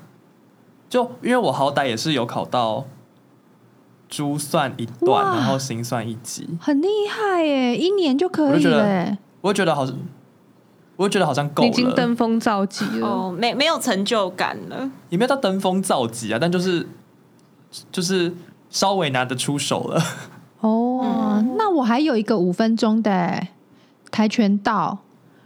[0.88, 2.86] 就因为我好歹也是有考到
[4.08, 7.76] 珠算一段，然后心算一级，很厉害耶！
[7.76, 9.18] 一年就可以了。
[9.42, 9.94] 我觉得好像，
[10.96, 13.08] 我觉得好像够了，已经登峰造极了。
[13.08, 16.88] 哦，没没有成就感了，也没有到登峰造极啊，但就是
[17.92, 18.34] 就是
[18.70, 20.02] 稍微拿得出手了。
[20.62, 23.48] 哦，嗯、那我还有一个五分钟的
[24.12, 24.98] 跆拳道，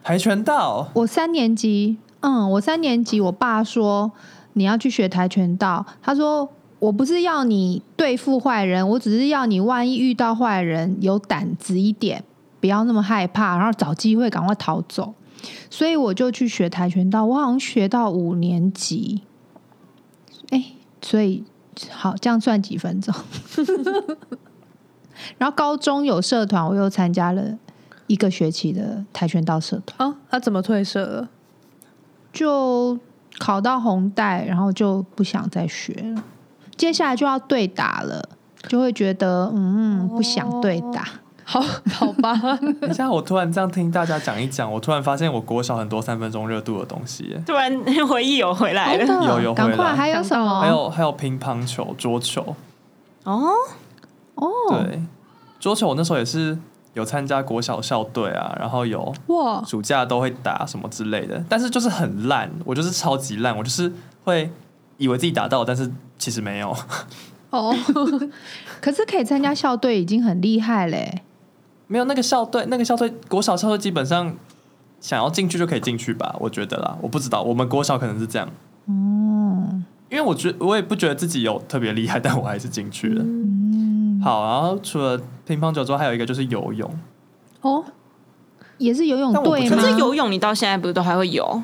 [0.03, 1.97] 跆拳道，我三年级。
[2.21, 4.11] 嗯，我三年级，我爸说
[4.53, 5.85] 你要去学跆拳道。
[6.01, 12.23] 他说我不是要你对付坏人，我只是要你万一遇到坏人有胆子一点，
[12.61, 15.13] 不要那么害怕，然后找机会赶快逃走。
[15.69, 19.21] 所以我就去学跆拳道，我好像学到五年级。
[20.49, 20.63] 哎，
[21.01, 21.43] 所以
[21.91, 23.13] 好，这样算几分钟？
[25.37, 27.43] 然后高中有社团，我又参加了
[28.07, 30.09] 一个学期的跆拳道社团。
[30.09, 31.29] 啊，他怎么退社了？
[32.31, 32.97] 就
[33.37, 36.23] 考到红带，然后就不想再学了。
[36.75, 38.27] 接下来就要对打了，
[38.67, 41.07] 就会觉得嗯，不想对打。
[41.43, 42.33] 好好吧。
[42.81, 47.37] 等一下，我突然这样听大家讲一讲，我突然发现我国小很多三分钟热度的东西。
[47.45, 47.71] 突然
[48.07, 49.67] 回忆有回来了，有有回来。
[49.67, 50.61] 赶快，还有什么？
[50.61, 52.55] 还有还有乒乓球、桌球。
[53.23, 53.49] 哦
[54.35, 55.01] 哦，对，
[55.59, 56.57] 桌球我那时候也是。
[56.93, 63.91] 有参加国小校队啊，然后有哇，暑假都会打什么之类的，但是就是很烂，我就是超级烂，我就是
[64.23, 64.47] 会
[64.97, 66.69] 以为自己打到，但是其实没有。
[67.49, 67.75] 哦，
[68.79, 71.23] 可是可以参加校队已经很厉害嘞。
[71.87, 74.35] 没有那个校队，那个校队国小校队基本上
[74.99, 78.49] 想要进去就可以进去吧，我觉得啦，我不知道，我们国小可能是这样。
[78.87, 83.23] 嗯，因为我觉我也不觉得自己有特别厉害，但我还是进去了。
[83.23, 85.19] 嗯，好，然后除了。
[85.45, 86.89] 乒乓球之后还有一个就是游泳，
[87.59, 87.83] 哦，
[88.77, 89.75] 也是游泳队吗？
[89.75, 91.61] 可是游泳你到现在不是都还会游？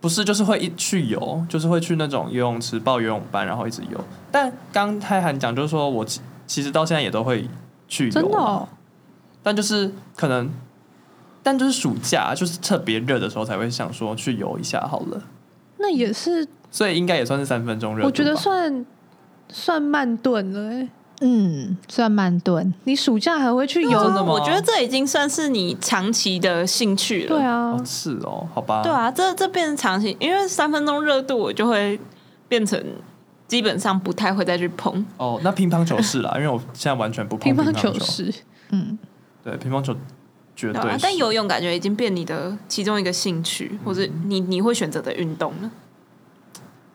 [0.00, 4.04] 不是，就是会一去游，就是会去那种游泳池报游泳班，然后一直游。
[4.32, 6.04] 但刚泰涵讲就是说我
[6.44, 7.48] 其实到现在也都会
[7.86, 8.68] 去游，真的哦。
[9.42, 10.50] 但就是可能，
[11.42, 15.22] 但就是暑假就是特别热的时候才会想说去游一下好了。
[15.78, 18.04] 那也是，所以应该也算是三分钟热。
[18.04, 18.86] 我觉得算
[19.48, 20.88] 算慢炖了欸。
[21.24, 22.74] 嗯，算慢炖。
[22.82, 23.96] 你暑假还会去游？
[23.96, 27.28] 啊、我觉得这已经算是你长期的兴趣了。
[27.28, 28.82] 对啊，哦是哦，好吧。
[28.82, 32.00] 对啊，这这变成长期，因为三分钟热度，我就会
[32.48, 32.82] 变成
[33.46, 35.04] 基本上不太会再去碰。
[35.16, 37.92] 哦，那乒乓球是啦，因为我现在完全不碰乒乓球。
[37.92, 38.34] 乒乓球是，
[38.70, 38.98] 嗯，
[39.44, 39.96] 对，乒乓球
[40.54, 40.98] 绝对，对、啊。
[41.00, 45.70] 但游泳感觉已经变你的其中一个兴趣，嗯、或者你你会选择的运动了。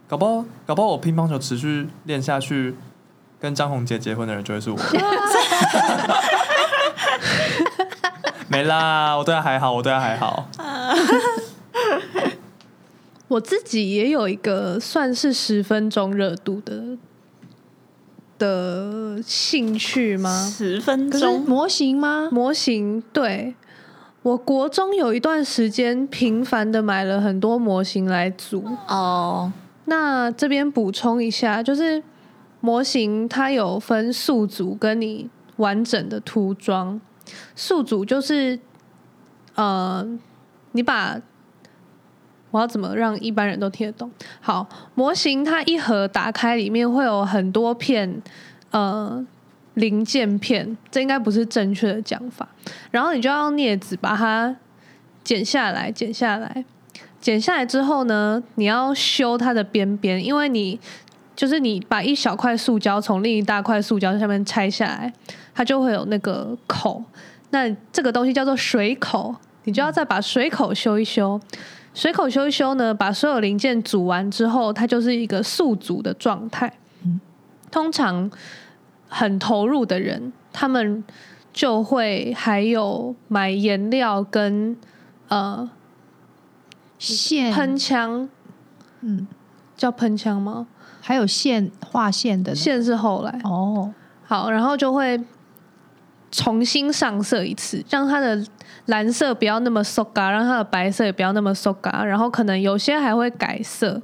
[0.07, 2.75] 搞不好，搞不好我乒乓球持续练下去。
[3.39, 4.77] 跟张宏杰结婚的人就会是我。
[8.49, 10.49] 没啦，我对他还好，我对他还好。
[10.57, 10.91] 啊！
[13.29, 16.97] 我自己也有一个算是十分钟热度的
[18.37, 20.49] 的兴趣吗？
[20.51, 22.29] 十分钟模型吗？
[22.31, 23.55] 模型，对。
[24.23, 29.43] 我国中有一段时间频繁的买了很多模型来组哦。
[29.43, 29.51] Oh.
[29.85, 32.03] 那这边补充一下，就是
[32.59, 36.99] 模型它有分素组跟你完整的涂装。
[37.55, 38.59] 素组就是
[39.55, 40.05] 呃，
[40.73, 41.21] 你把
[42.51, 44.09] 我要怎么让一般人都听得懂？
[44.39, 48.21] 好，模型它一盒打开，里面会有很多片
[48.71, 49.25] 呃。
[49.77, 52.49] 零件片，这应该不是正确的讲法。
[52.89, 54.55] 然后你就要用镊子把它
[55.23, 56.65] 剪下来，剪下来，
[57.21, 60.79] 剪下来之后呢，你要修它的边边，因为你
[61.35, 65.13] 就是你把一小块塑胶从另一大块塑胶下面拆下来，
[65.53, 67.03] 它就会有那个口。
[67.51, 71.39] 那这个东西叫做水口，你就要再把水口修一修。
[71.97, 76.71] 水口修一修呢，把所有零件组完之后，它就是一个素组的状态。
[77.71, 78.29] 通常。
[79.09, 81.01] 很投入的人，他们
[81.53, 84.75] 就会还有买颜料跟
[85.29, 85.69] 呃
[86.99, 88.27] 线喷枪，
[88.99, 89.25] 嗯，
[89.77, 90.67] 叫喷枪吗？
[90.99, 93.93] 还有线画线的线是后来哦。
[94.25, 95.17] 好，然后就会
[96.31, 98.43] 重新上色一次，让它的
[98.85, 104.01] 蓝色不要那么怂嘎，让它的白色也不要那么怂嘎，然后可能有些还会改色。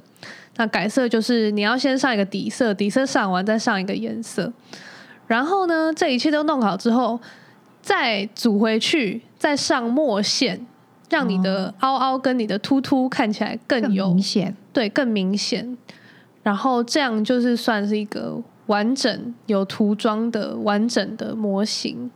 [0.56, 4.52] 那改色就是你要先上一个底色，底色上完再上一个颜色。
[5.26, 7.18] 然后呢，这一切都弄好之后，
[7.82, 10.64] 再组回去，再上墨线，
[11.10, 15.76] 让你的凹凹跟你的凸凸看起来更有更明显，对，更明显。
[16.42, 22.10] 然后这样就是算是一个完整有涂装的完整的模型。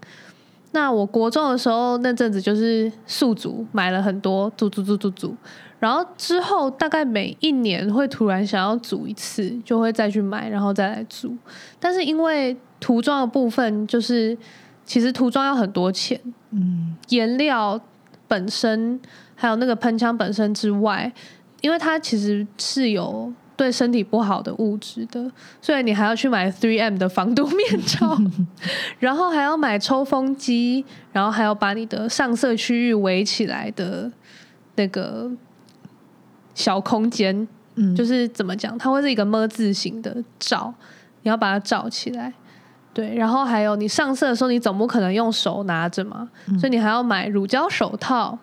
[0.73, 5.37] 那我国中的时候那阵子就是素组，买了很多组组组组组。
[5.81, 11.37] 然后之后大概每一年会突然想要组一次，就会再去买，然后再来组。
[11.79, 14.37] 但是因为涂装的部分，就是
[14.85, 17.81] 其实涂装要很多钱，嗯，颜料
[18.27, 19.01] 本身
[19.37, 21.13] 还有那个喷枪本身之外，
[21.61, 28.17] 因为它其实是有对身体不好的物质的，所以你还要去买 3M 的防毒面罩，
[28.99, 34.11] 然后还要买抽风机，然后还要把你的上色区域围起来的
[34.77, 35.31] 那个。
[36.55, 40.75] 小空间，嗯，就是怎么讲，它会是一个么字形的罩，
[41.23, 42.33] 你要把它罩起来，
[42.93, 48.37] 对，然后还有你上色的时候，你总不可能用手拿着嘛，嗯，所以你还要买乳胶手套，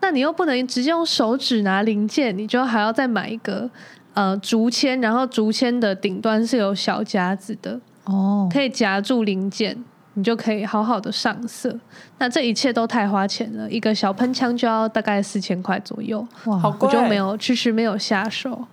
[0.00, 3.68] 那你又不能直接用手指拿零件，你就还要再买一个
[4.14, 9.84] 呃竹签，然后竹签的顶端是有小夹子的哦，可以夹住零件。
[10.14, 11.74] 你就可以好好的上色，
[12.18, 18.66] 那这一切都太花钱了，一个小喷枪就要大概四千块左右，哇，好贵，我就没有，迟迟没有下手。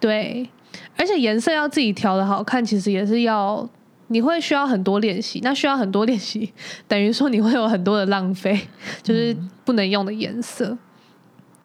[0.00, 0.50] 对，
[0.96, 3.64] 而且颜色要自己调的好看，其实也是要，
[4.08, 6.52] 你会需要很多练习，那需要很多练习，
[6.88, 8.60] 等于说你会有很多的浪费，
[9.00, 10.70] 就是不能用的颜色。
[10.70, 10.78] 嗯，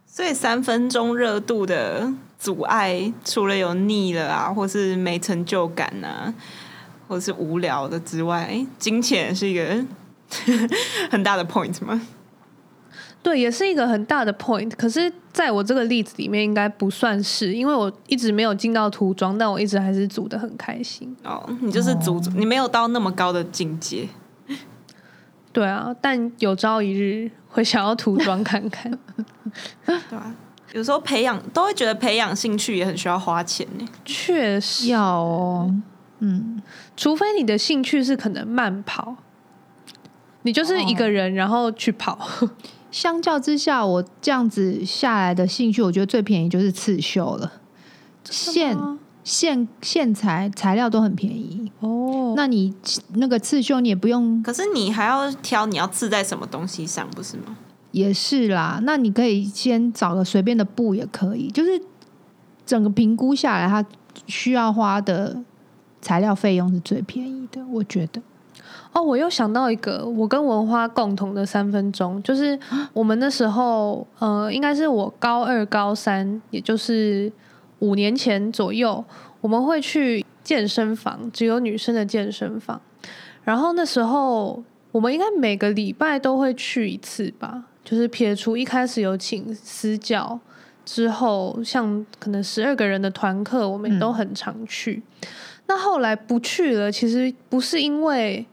[0.06, 6.34] 所以三分钟热度的阻碍，除了有腻了啊，或是没成就感啊。
[7.08, 9.84] 或是无聊的之外，金钱是一个
[11.10, 12.00] 很大的 point 吗？
[13.24, 14.70] 对，也是一个很大的 point。
[14.78, 21.18] 可是，在我这个例子里面，应该不算是，因为我一直没有进到涂装，但我一直还是组的很开心。
[21.24, 24.08] 哦，你就是组组，你没有到那么高的境界。
[25.52, 28.96] 对啊，但有朝一日会想要涂装看看。
[29.84, 30.36] 对啊，
[30.74, 33.86] 有时候培养都会觉得培养兴趣也很需要花钱呢。
[34.06, 35.76] 确实要哦。
[36.20, 36.62] 嗯，
[36.98, 39.16] 除非你的兴趣是可能慢跑，
[40.42, 42.20] 你就是一个人然后去跑。
[42.42, 42.52] 哦、
[42.92, 47.54] 相较之下，我这样子下来的兴趣，我觉得最便宜就是刺绣了。
[48.26, 48.78] 线
[49.24, 52.34] 线线材材料都很便宜哦。
[52.36, 52.76] 那你
[53.14, 57.58] 那个刺绣你也不用，可是你还要挑你要刺在什么东西上，不是吗？
[57.92, 58.80] 也是啦。
[58.84, 61.82] 那你可以先找个随便的布也可以，就是
[62.66, 63.86] 整个评估下来，它
[64.28, 65.44] 需要花的。
[66.02, 68.22] 材料费用是最便宜的，我觉得。
[68.94, 72.58] 哦，我又想到一个，我跟文花共同的三分钟，就是
[72.94, 77.30] 我们那时候，呃，应该是我高二、高三，也就是
[77.80, 79.04] 五年前左右，
[79.42, 82.80] 我们会去健身房，只有女生的健身房。
[83.44, 84.64] 然后那时候，
[84.94, 90.40] 我们应该每个礼拜都会去一次吧，就是撇除一开始有请私教
[90.86, 95.02] 之后，像可能十二个人的团课，我们也都很常去。
[95.22, 95.30] 嗯
[95.72, 98.44] 那后来不去了，其实不是因为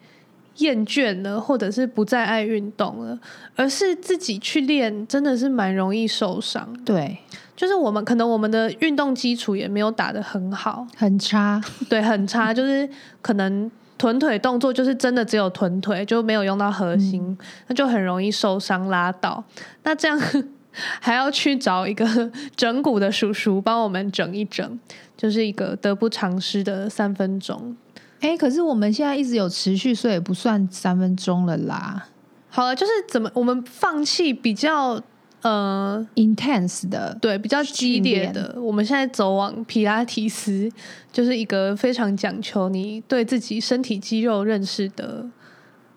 [0.58, 3.18] 厌倦了，或者是不再爱运动了，
[3.54, 6.70] 而是自己去练，真的是蛮容易受伤。
[6.84, 7.16] 对，
[7.56, 11.58] 就是我们可能我们的运动基础也没有打得很好，很差，
[11.88, 12.86] 对，很差，就是
[13.22, 17.38] 可能臀腿动作就是真的只有臀腿，就没有用到核心，嗯、
[17.68, 19.42] 那就很容易受伤拉倒。
[19.84, 20.20] 那这样
[21.00, 24.78] 还要去找一个整骨的叔叔帮我们整一整，
[25.16, 27.74] 就是一个得不偿失的三分钟。
[28.20, 32.08] 哎、欸，可是我们现在一直有持续，所以也不算三分钟了啦。
[32.48, 35.00] 好了，就是怎么我们放弃比较
[35.42, 38.56] 呃 intense 的，对，比较激烈的。
[38.60, 40.70] 我们现在走往皮拉提斯，
[41.12, 45.26] 就是一个非常讲求你对自己身体肌肉认识的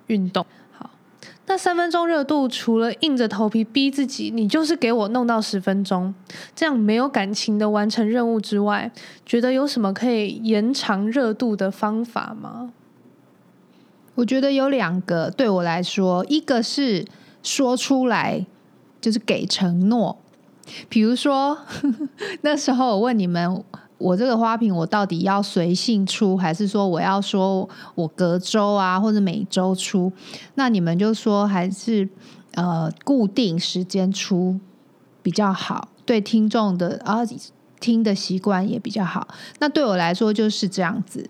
[0.08, 0.46] 运动。
[1.52, 6.14] 那三分钟热度，除了硬着头皮逼自己，你就是给我弄到十分钟，
[6.56, 8.92] 这样没有感情的完成任务之外，
[9.26, 12.72] 觉得有什么可以延长热度的方法吗？
[14.14, 17.04] 我觉得有两个，对我来说，一个是
[17.42, 18.46] 说出来，
[19.02, 20.18] 就是给承诺，
[20.88, 21.58] 比如说
[22.42, 23.64] 那时候我问你们。
[24.00, 30.10] 我这个花瓶，我到底要随性出，还是说我要说我隔周啊，或者每周出？
[30.56, 32.08] 那你们就说还是
[32.54, 34.58] 呃固定时间出
[35.22, 37.20] 比较好，对听众的啊
[37.82, 39.28] 听的习惯也比较好。
[39.60, 41.30] 那对我来说就是这样子，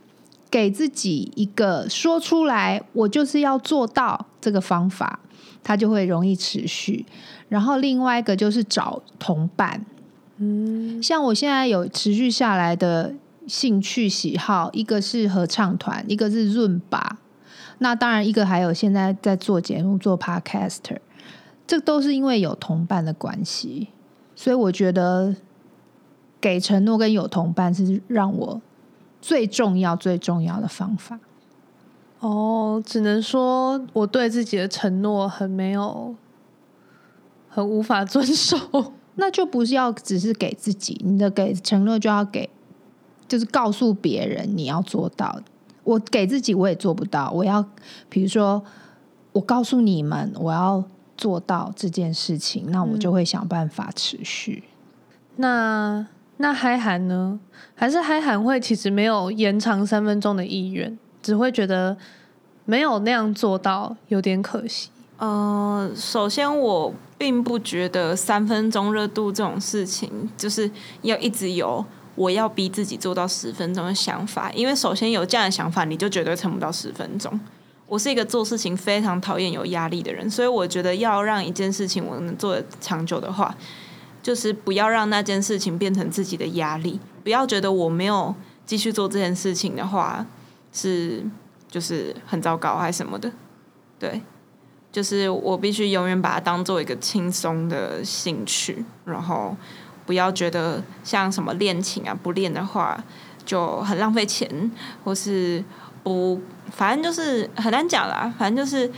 [0.51, 5.22] 给自己一个说出来，我就是要做到这个方法，
[5.63, 7.07] 它就会容易持续。
[7.50, 9.86] 然后另外一个就是找同伴。
[10.38, 13.14] 嗯，像我现在有持续下来的
[13.45, 17.18] 兴趣喜好，一个是合唱团，一个是润吧，
[17.80, 21.00] 那当然一个还有现在在做节目做 Podcaster，
[21.68, 23.89] 这都是因为有同伴的关系，
[24.34, 25.36] 所以我觉得
[26.39, 28.62] 给承诺跟有同伴是让我
[29.22, 31.20] 最重要最重要的方法。
[32.20, 36.16] 哦，只能说我对自己的承诺很没有，
[37.60, 38.57] 很无法遵守。
[39.16, 42.49] 那就不是要只是给自己，你的给承诺就要给，
[43.28, 45.41] 就是告诉别人你要做到。
[45.84, 47.66] 我给自己我也做不到，我要
[48.07, 48.64] 比如说
[49.34, 50.84] 我告诉你们我要
[51.18, 54.64] 做到这件事情，那我就会想办法持续。
[55.36, 56.07] 嗯、那
[56.38, 57.39] 那嗨韩呢？
[57.76, 61.97] 还是嗨韩会其实没有延长三分钟的意愿，只会觉得
[62.64, 64.89] 没有那样做到有点可惜。
[65.20, 77.38] 呃，首先我并不觉得三分钟热度这种事情就是要一直有我要逼自己做到十分钟的想法，因为首先有这样的想法，你就绝对撑不到十分钟。
[77.86, 83.53] 我是一个做事情非常讨厌有压力的人，所以我觉得要让一件事情我能做得长久的话，
[84.24, 88.34] 就是不要让那件事情变成自己的压力，不要觉得我没有
[88.65, 90.26] 继续做这件事情的话
[90.72, 91.26] 是
[91.67, 93.30] 就是很糟糕还是什么的，
[93.99, 94.22] 对。
[94.92, 99.56] 就是我必须永远把它当做一个轻松的兴趣，然后
[100.06, 103.02] 不要觉得像什么练琴啊，不练的话
[103.46, 104.72] 就很浪费钱，
[105.04, 105.64] 或是
[106.02, 108.34] 不，反正就是很难讲啦。
[108.40, 108.92] 反正就是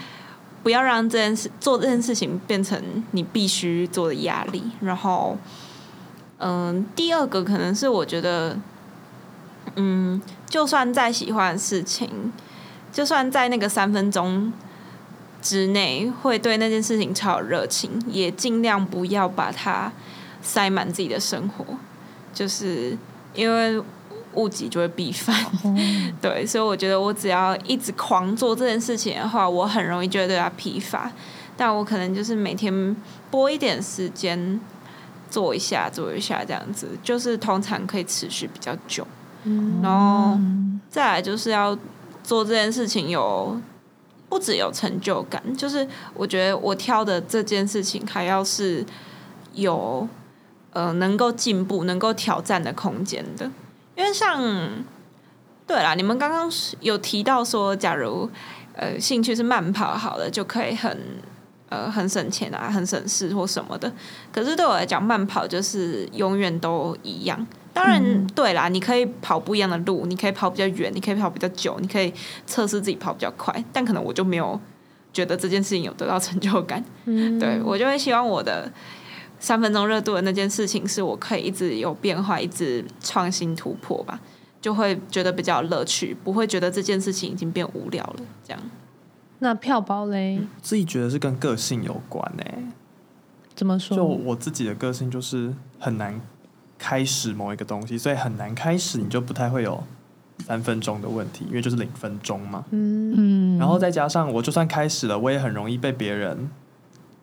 [0.63, 2.81] 不要让这件事做这件事情变成
[3.11, 4.63] 你必须做的压力。
[4.79, 5.37] 然后，
[6.37, 8.57] 嗯，第二个可能是我觉得，
[9.75, 12.31] 嗯，就算再喜欢的事情，
[12.93, 14.53] 就算在那个三分钟。
[15.41, 19.91] 之内会对那件事情超有热情，也尽量不要把它
[20.41, 21.65] 塞满自己的生活，
[22.33, 22.95] 就是
[23.33, 23.81] 因为
[24.35, 25.35] 物极就会必反。
[25.63, 25.75] Oh.
[26.21, 31.11] 对，所以我觉得我只要一直狂做这件事情的话，我很容易就会对它疲乏。
[31.57, 32.95] 但我可能就是每天
[33.29, 34.59] 拨一点时间
[35.29, 39.05] 做一下，做一下这样子，就是通常可以持续比较久。
[39.43, 39.81] Mm.
[39.81, 40.39] 然后
[40.89, 41.77] 再来就是要
[42.23, 43.59] 做这件事情有。
[44.31, 48.85] 不只有成就感，就是我觉得我挑的这件事情还要是
[49.55, 50.07] 有
[50.71, 53.51] 呃能够进步、能够挑战的空间的。
[53.97, 54.41] 因为像
[55.67, 58.29] 对啦，你们刚刚有提到说，假如
[58.73, 60.97] 呃兴趣是慢跑，好了就可以很
[61.71, 63.91] 呃很省钱啊，很省事或什么的。
[64.31, 67.47] 可是对我来讲，慢跑就是永远都一样。
[67.73, 72.13] 当然，对啦，你可以跑不一样的路，你可以跑比较远，你可以跑比较久，你可以
[72.45, 73.63] 测试自己跑比较快。
[73.71, 74.59] 但可能我就没有
[75.13, 76.83] 觉得这件事情有得到成就感。
[77.05, 78.69] 嗯，对，我就会希望我的
[79.39, 84.19] 三分钟热度的那件事情，是我可以一直有变化，一直创新突破吧，
[84.59, 88.15] 就会觉得比较有乐趣，不会觉得这件事情已经变无聊了。
[88.45, 88.61] 这样。
[89.41, 90.41] 那票包嘞？
[90.61, 92.63] 自己觉得是跟个性有关诶。
[93.53, 93.95] 怎么说？
[93.95, 96.19] 就我自己的个性就是很难。
[96.83, 99.83] 开始某一个东西，所以很难开始，你就不太会有
[100.39, 102.65] 三分钟的问题，因为就是零分钟嘛。
[102.71, 106.49] 嗯嗯，然后再加上我就算开始了，我也很容易被别人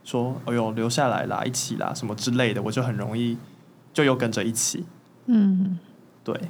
[0.05, 3.37] 说：“哎呦，留下来啦，一起啦，什么之类的。”我就很容易
[3.93, 4.85] 就又跟着一起。
[5.27, 5.77] 嗯，
[6.23, 6.41] 对，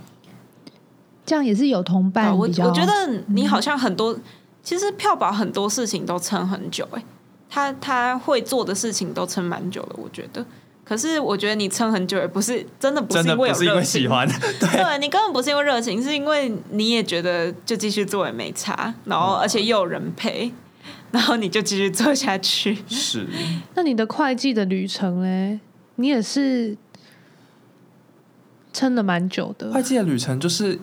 [1.24, 2.40] 这样也是有同伴我。
[2.40, 4.14] 我觉得你好像很多，
[4.62, 7.04] 其实票宝很多事情都撑很久、欸，哎，
[7.48, 10.44] 他他会做的事情都撑蛮久了，我觉得。
[10.84, 14.26] 可是我觉得你撑很久也不是真的，不是因为有真的不是因为喜欢，
[14.58, 20.50] 对，对你根本不是因为热情，是因为你也觉得就继续做也没差，然后而且又有人陪，
[21.10, 22.78] 然后你就继续做下去。
[22.88, 23.26] 是。
[23.74, 25.60] 那你的会计的旅程嘞？
[25.96, 26.74] 你也是
[28.72, 29.70] 撑了蛮久的。
[29.72, 30.78] 会计的旅程就是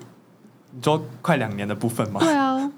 [0.72, 2.20] 你说快两年的部分吗？
[2.20, 2.72] 对啊，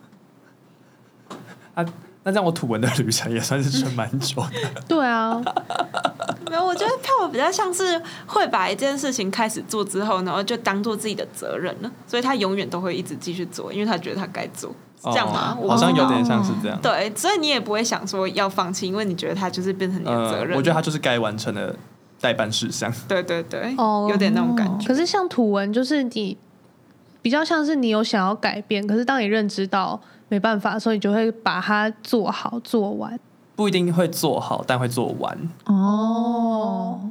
[1.78, 1.86] 啊，
[2.24, 4.82] 那这样我土文的旅程也算是撑蛮久的。
[4.90, 5.40] 对啊，
[6.50, 15.56] 没有，我觉得票宝比较像是会把一件事情开始做之后，然后就当做自己的责任了，所以他永远都会一直继续做，因为他觉得他该做，是这样吗？
[15.62, 16.80] 哦、好像有点像是这样。
[16.82, 20.54] 对，所以你也不会想说要放弃，因为你觉得他就是变成你的责任。
[20.54, 21.76] 呃、我觉得他就是该完成的
[22.20, 22.92] 代办事项。
[23.08, 24.88] 对对对，哦，有点那种感觉。
[24.88, 26.36] 可是像图文，就是你
[27.22, 33.20] 比较像是你有想要改变，可是当你认知到没办法，所以你就会把它做好做完。
[33.56, 35.38] 不一定会做好，但会做完。
[35.66, 37.10] 哦，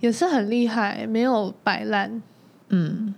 [0.00, 2.22] 也是很厉害，没有摆烂。
[2.68, 3.14] 嗯，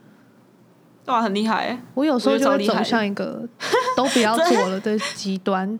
[1.06, 1.80] 哇，很厉害！
[1.94, 3.48] 我有时候就会走向一个
[3.96, 5.78] 都不要做了 的极端。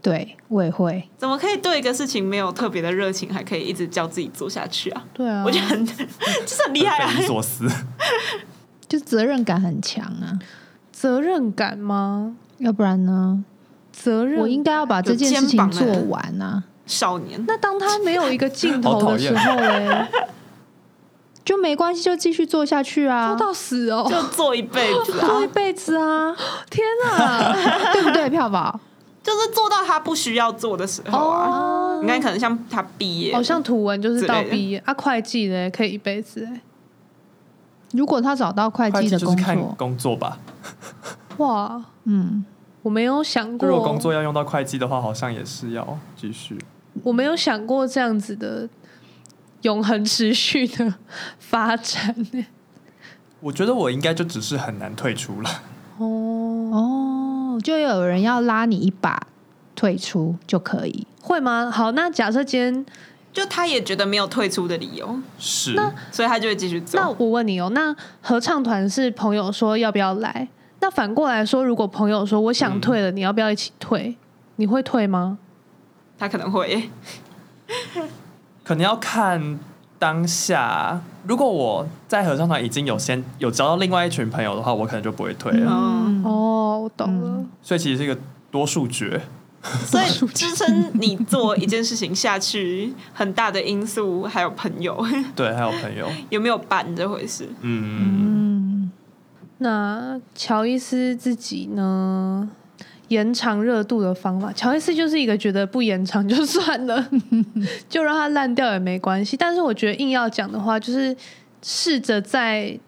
[0.00, 1.08] 对，我也会。
[1.16, 5.04] 怎么可以对一个事情没有特别的热情，还可以一直叫自己做下去啊？
[5.12, 5.92] 对啊，我觉得很 就
[6.46, 7.10] 是很厉害啊！
[7.10, 7.68] 匪夷所思，
[8.88, 10.38] 就责任感很强啊。
[11.00, 12.34] 责任感吗？
[12.58, 13.44] 要不然呢？
[13.92, 16.64] 责任，我应该要把这件事情做完啊！
[16.86, 20.06] 少年，那当他没有一个尽头的时候 嘞？
[21.44, 26.34] 就没关系，就继续做下去啊，做到死哦，就做一辈子， 做一辈子啊！
[26.68, 27.52] 天哪，
[27.94, 28.80] 对不对，票宝？
[29.22, 31.98] 就是做到他不需要做的时候啊！
[32.00, 36.60] 应该可能像他毕业，好像图文就是到毕业啊，会计呢可以一辈子哎。
[37.92, 40.38] 如果他找到会计的工作，工作吧。
[41.38, 42.44] 哇，嗯。
[42.82, 46.56] 我没有想过，如果工作要用到会计的话，好像也是要继续。
[47.02, 48.66] 我没有想过这样子的
[49.62, 50.94] 永恒持续的
[51.38, 52.14] 发展。
[53.40, 55.50] 我觉得我应该就只是很难退出了。
[55.98, 56.06] 哦
[56.72, 59.26] 哦，就有人要拉你一把
[59.74, 61.70] 退出就可以，会吗？
[61.70, 62.86] 好，那假设今天
[63.38, 66.98] 就他也觉得没有退出的理由，是，那所以他就会继续走。
[66.98, 70.48] 那我问你哦，那合唱团是朋友说要不要来？
[70.80, 74.16] 那反过来说，如果朋友说我想退了，嗯、你要不要一起退？
[74.56, 75.38] 你会退吗？
[76.18, 76.90] 他可能会，
[78.64, 79.58] 可能要看
[79.98, 81.00] 当下。
[81.24, 85.70] 如果我在合唱团已经有先有交到另外一群朋友的话，我可能就不会退了。
[85.70, 87.44] 嗯、哦，我懂了。
[87.62, 88.18] 所以其实是一个
[88.50, 89.20] 多数决。
[89.84, 95.04] 所以支撑你做一件事情下去很大的因素还有朋友。
[95.34, 97.48] 对，还有朋友 有没有伴这回事？
[97.62, 98.82] 嗯。
[98.82, 98.92] 嗯
[99.60, 102.48] 那乔伊斯自己呢？
[103.08, 107.08] 延长热度的方法，乔伊斯就是一个觉得不延长就算了，
[107.88, 109.34] 就让它烂掉也没关系。
[109.34, 111.16] 但是我觉得硬要讲的话，就是
[111.62, 112.78] 试着在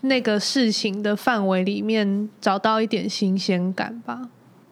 [0.00, 4.28] 那个事情的范围里面找到一点新鲜感吧，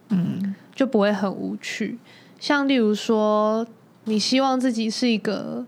[0.09, 1.99] 嗯，就不会很无趣。
[2.39, 3.67] 像例如说，
[4.05, 5.67] 你希望自己是一个。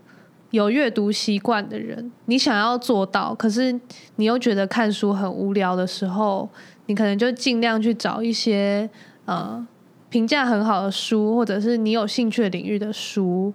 [0.51, 3.79] 有阅读习惯的人，你想要做到，可是
[4.17, 6.49] 你又觉得看书很无聊的时候，
[6.87, 8.89] 你可能就尽量去找一些
[9.23, 9.65] 呃
[10.09, 13.53] 评价很好的书，或者是你有兴趣领域的书，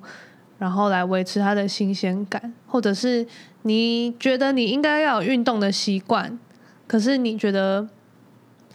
[0.59, 3.27] 然后来维持它的新鲜感，或者是
[3.65, 6.39] 你觉得你应该要有运动的习惯，
[6.87, 7.87] 可是你觉得。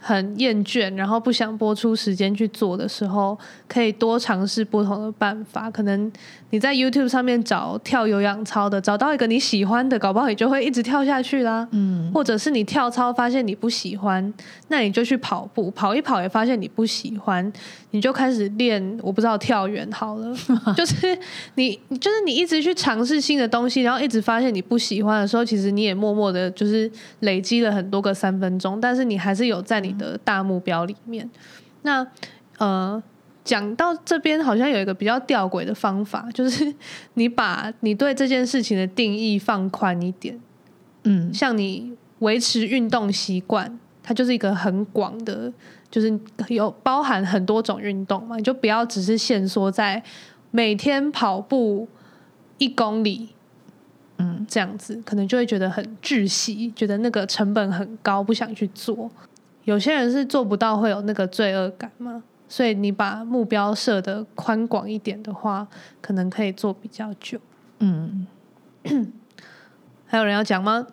[0.04, 3.38] 很厌倦，然后不想拨出时间去做的时候，
[3.68, 5.70] 可以多尝试不同的办法。
[5.70, 6.10] 可能
[6.50, 11.68] 你在 YouTube 上面找跳有氧操的，找到一个你喜欢的，搞不好你就会一直跳下去啦。
[11.70, 14.34] 嗯，或者是你跳操发现你不喜欢，
[14.66, 17.52] 那你就去跑步，跑一跑也发现你不喜欢，
[17.92, 18.98] 你就开始练。
[19.00, 20.36] 我不知道跳远好了，
[20.76, 21.16] 就是
[21.54, 26.90] 你，就是你一直去尝试新的东西，然后一直发现你不喜欢的时候，其实你也默默的，就是
[27.20, 29.92] 累积了很多个三分钟，但是你还是有在你。
[29.92, 31.30] 的大目标里面，
[31.82, 32.04] 那
[32.56, 33.00] 呃，
[33.44, 36.74] 讲到这边好像有一个比较吊诡的方法，就是
[37.12, 40.40] 你把你对这件事情的定义放宽一点，
[41.04, 45.52] 嗯，像你维持运动习惯，它就是一个很广的，
[45.92, 46.18] 就是
[46.48, 50.02] 有包含很多种运动嘛，你就不要只是限缩在
[50.50, 51.86] 每天跑步
[52.58, 53.28] 一公里
[54.16, 59.10] 嗯，这样子可能就会觉得很窒息，觉得那个成本很高，不想去做。
[59.64, 62.22] 有些人是做不到，会有那个罪恶感嘛。
[62.48, 65.66] 所以你把目标设的宽广一点的话，
[66.00, 67.38] 可能可以做比较久。
[67.78, 68.26] 嗯，
[70.06, 70.86] 还有人要讲吗？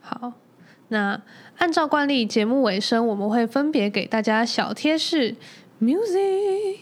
[0.00, 0.32] 好，
[0.94, 1.20] 那
[1.58, 5.34] 按照惯例，节目尾声我们会分别给大家小贴士
[5.80, 6.78] ，music。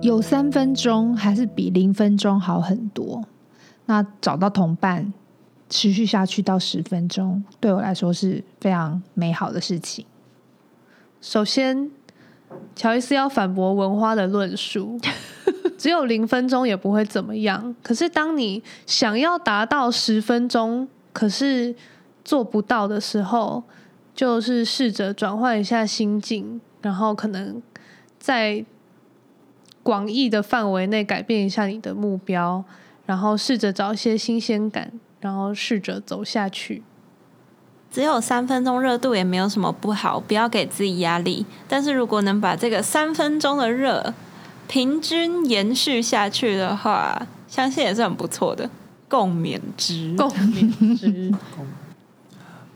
[0.00, 3.24] 有三分钟还是比零分钟好很多。
[3.86, 5.12] 那找到同伴，
[5.68, 10.06] 持续下去到十分钟，对我来说是非常美好的事情。
[11.20, 11.90] 首先，
[12.74, 14.98] 乔伊斯要反驳文花的论述，
[15.78, 17.74] 只有零分钟也不会怎么样。
[17.82, 21.74] 可是，当你想要达到十分钟，可是
[22.24, 23.62] 做不到的时候，
[24.14, 27.62] 就是试着转换一下心境，然后可能
[28.18, 28.64] 在。
[29.82, 32.64] 广义的范围内改变一下你的目标，
[33.04, 34.90] 然后试着找一些新鲜感，
[35.20, 36.82] 然后试着走下去。
[37.96, 41.46] 只有三分钟热度也没有什么不好，不要给自己压力。
[41.66, 44.12] 但是如果能把这个三分钟的热
[44.68, 48.68] 平均延续下去的话，相信也是很不错的。
[49.08, 51.32] 共勉之，共勉之。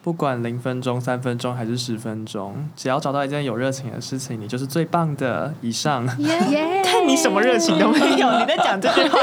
[0.02, 5.52] 不管零分钟、三分钟还是十分钟，只要找到一件有热情的事情，你就是最棒的。
[5.60, 6.06] 以上！
[6.06, 9.18] 看你什么热情都没有，你在讲这句话。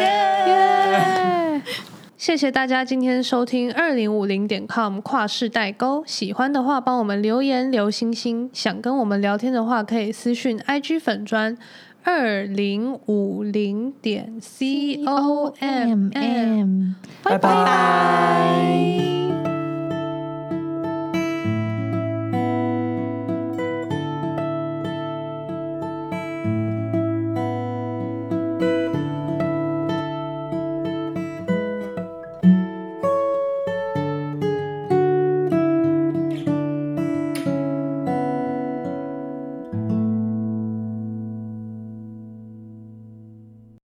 [0.00, 1.29] 耶！
[2.20, 6.04] 谢谢大家今天收听二零五零点 com 跨世代沟。
[6.06, 8.50] 喜欢的话，帮我们留言留星星。
[8.52, 11.56] 想跟我们聊天的话，可以私讯 IG 粉砖
[12.04, 15.54] 二零五零点 com。
[17.22, 18.60] 拜拜。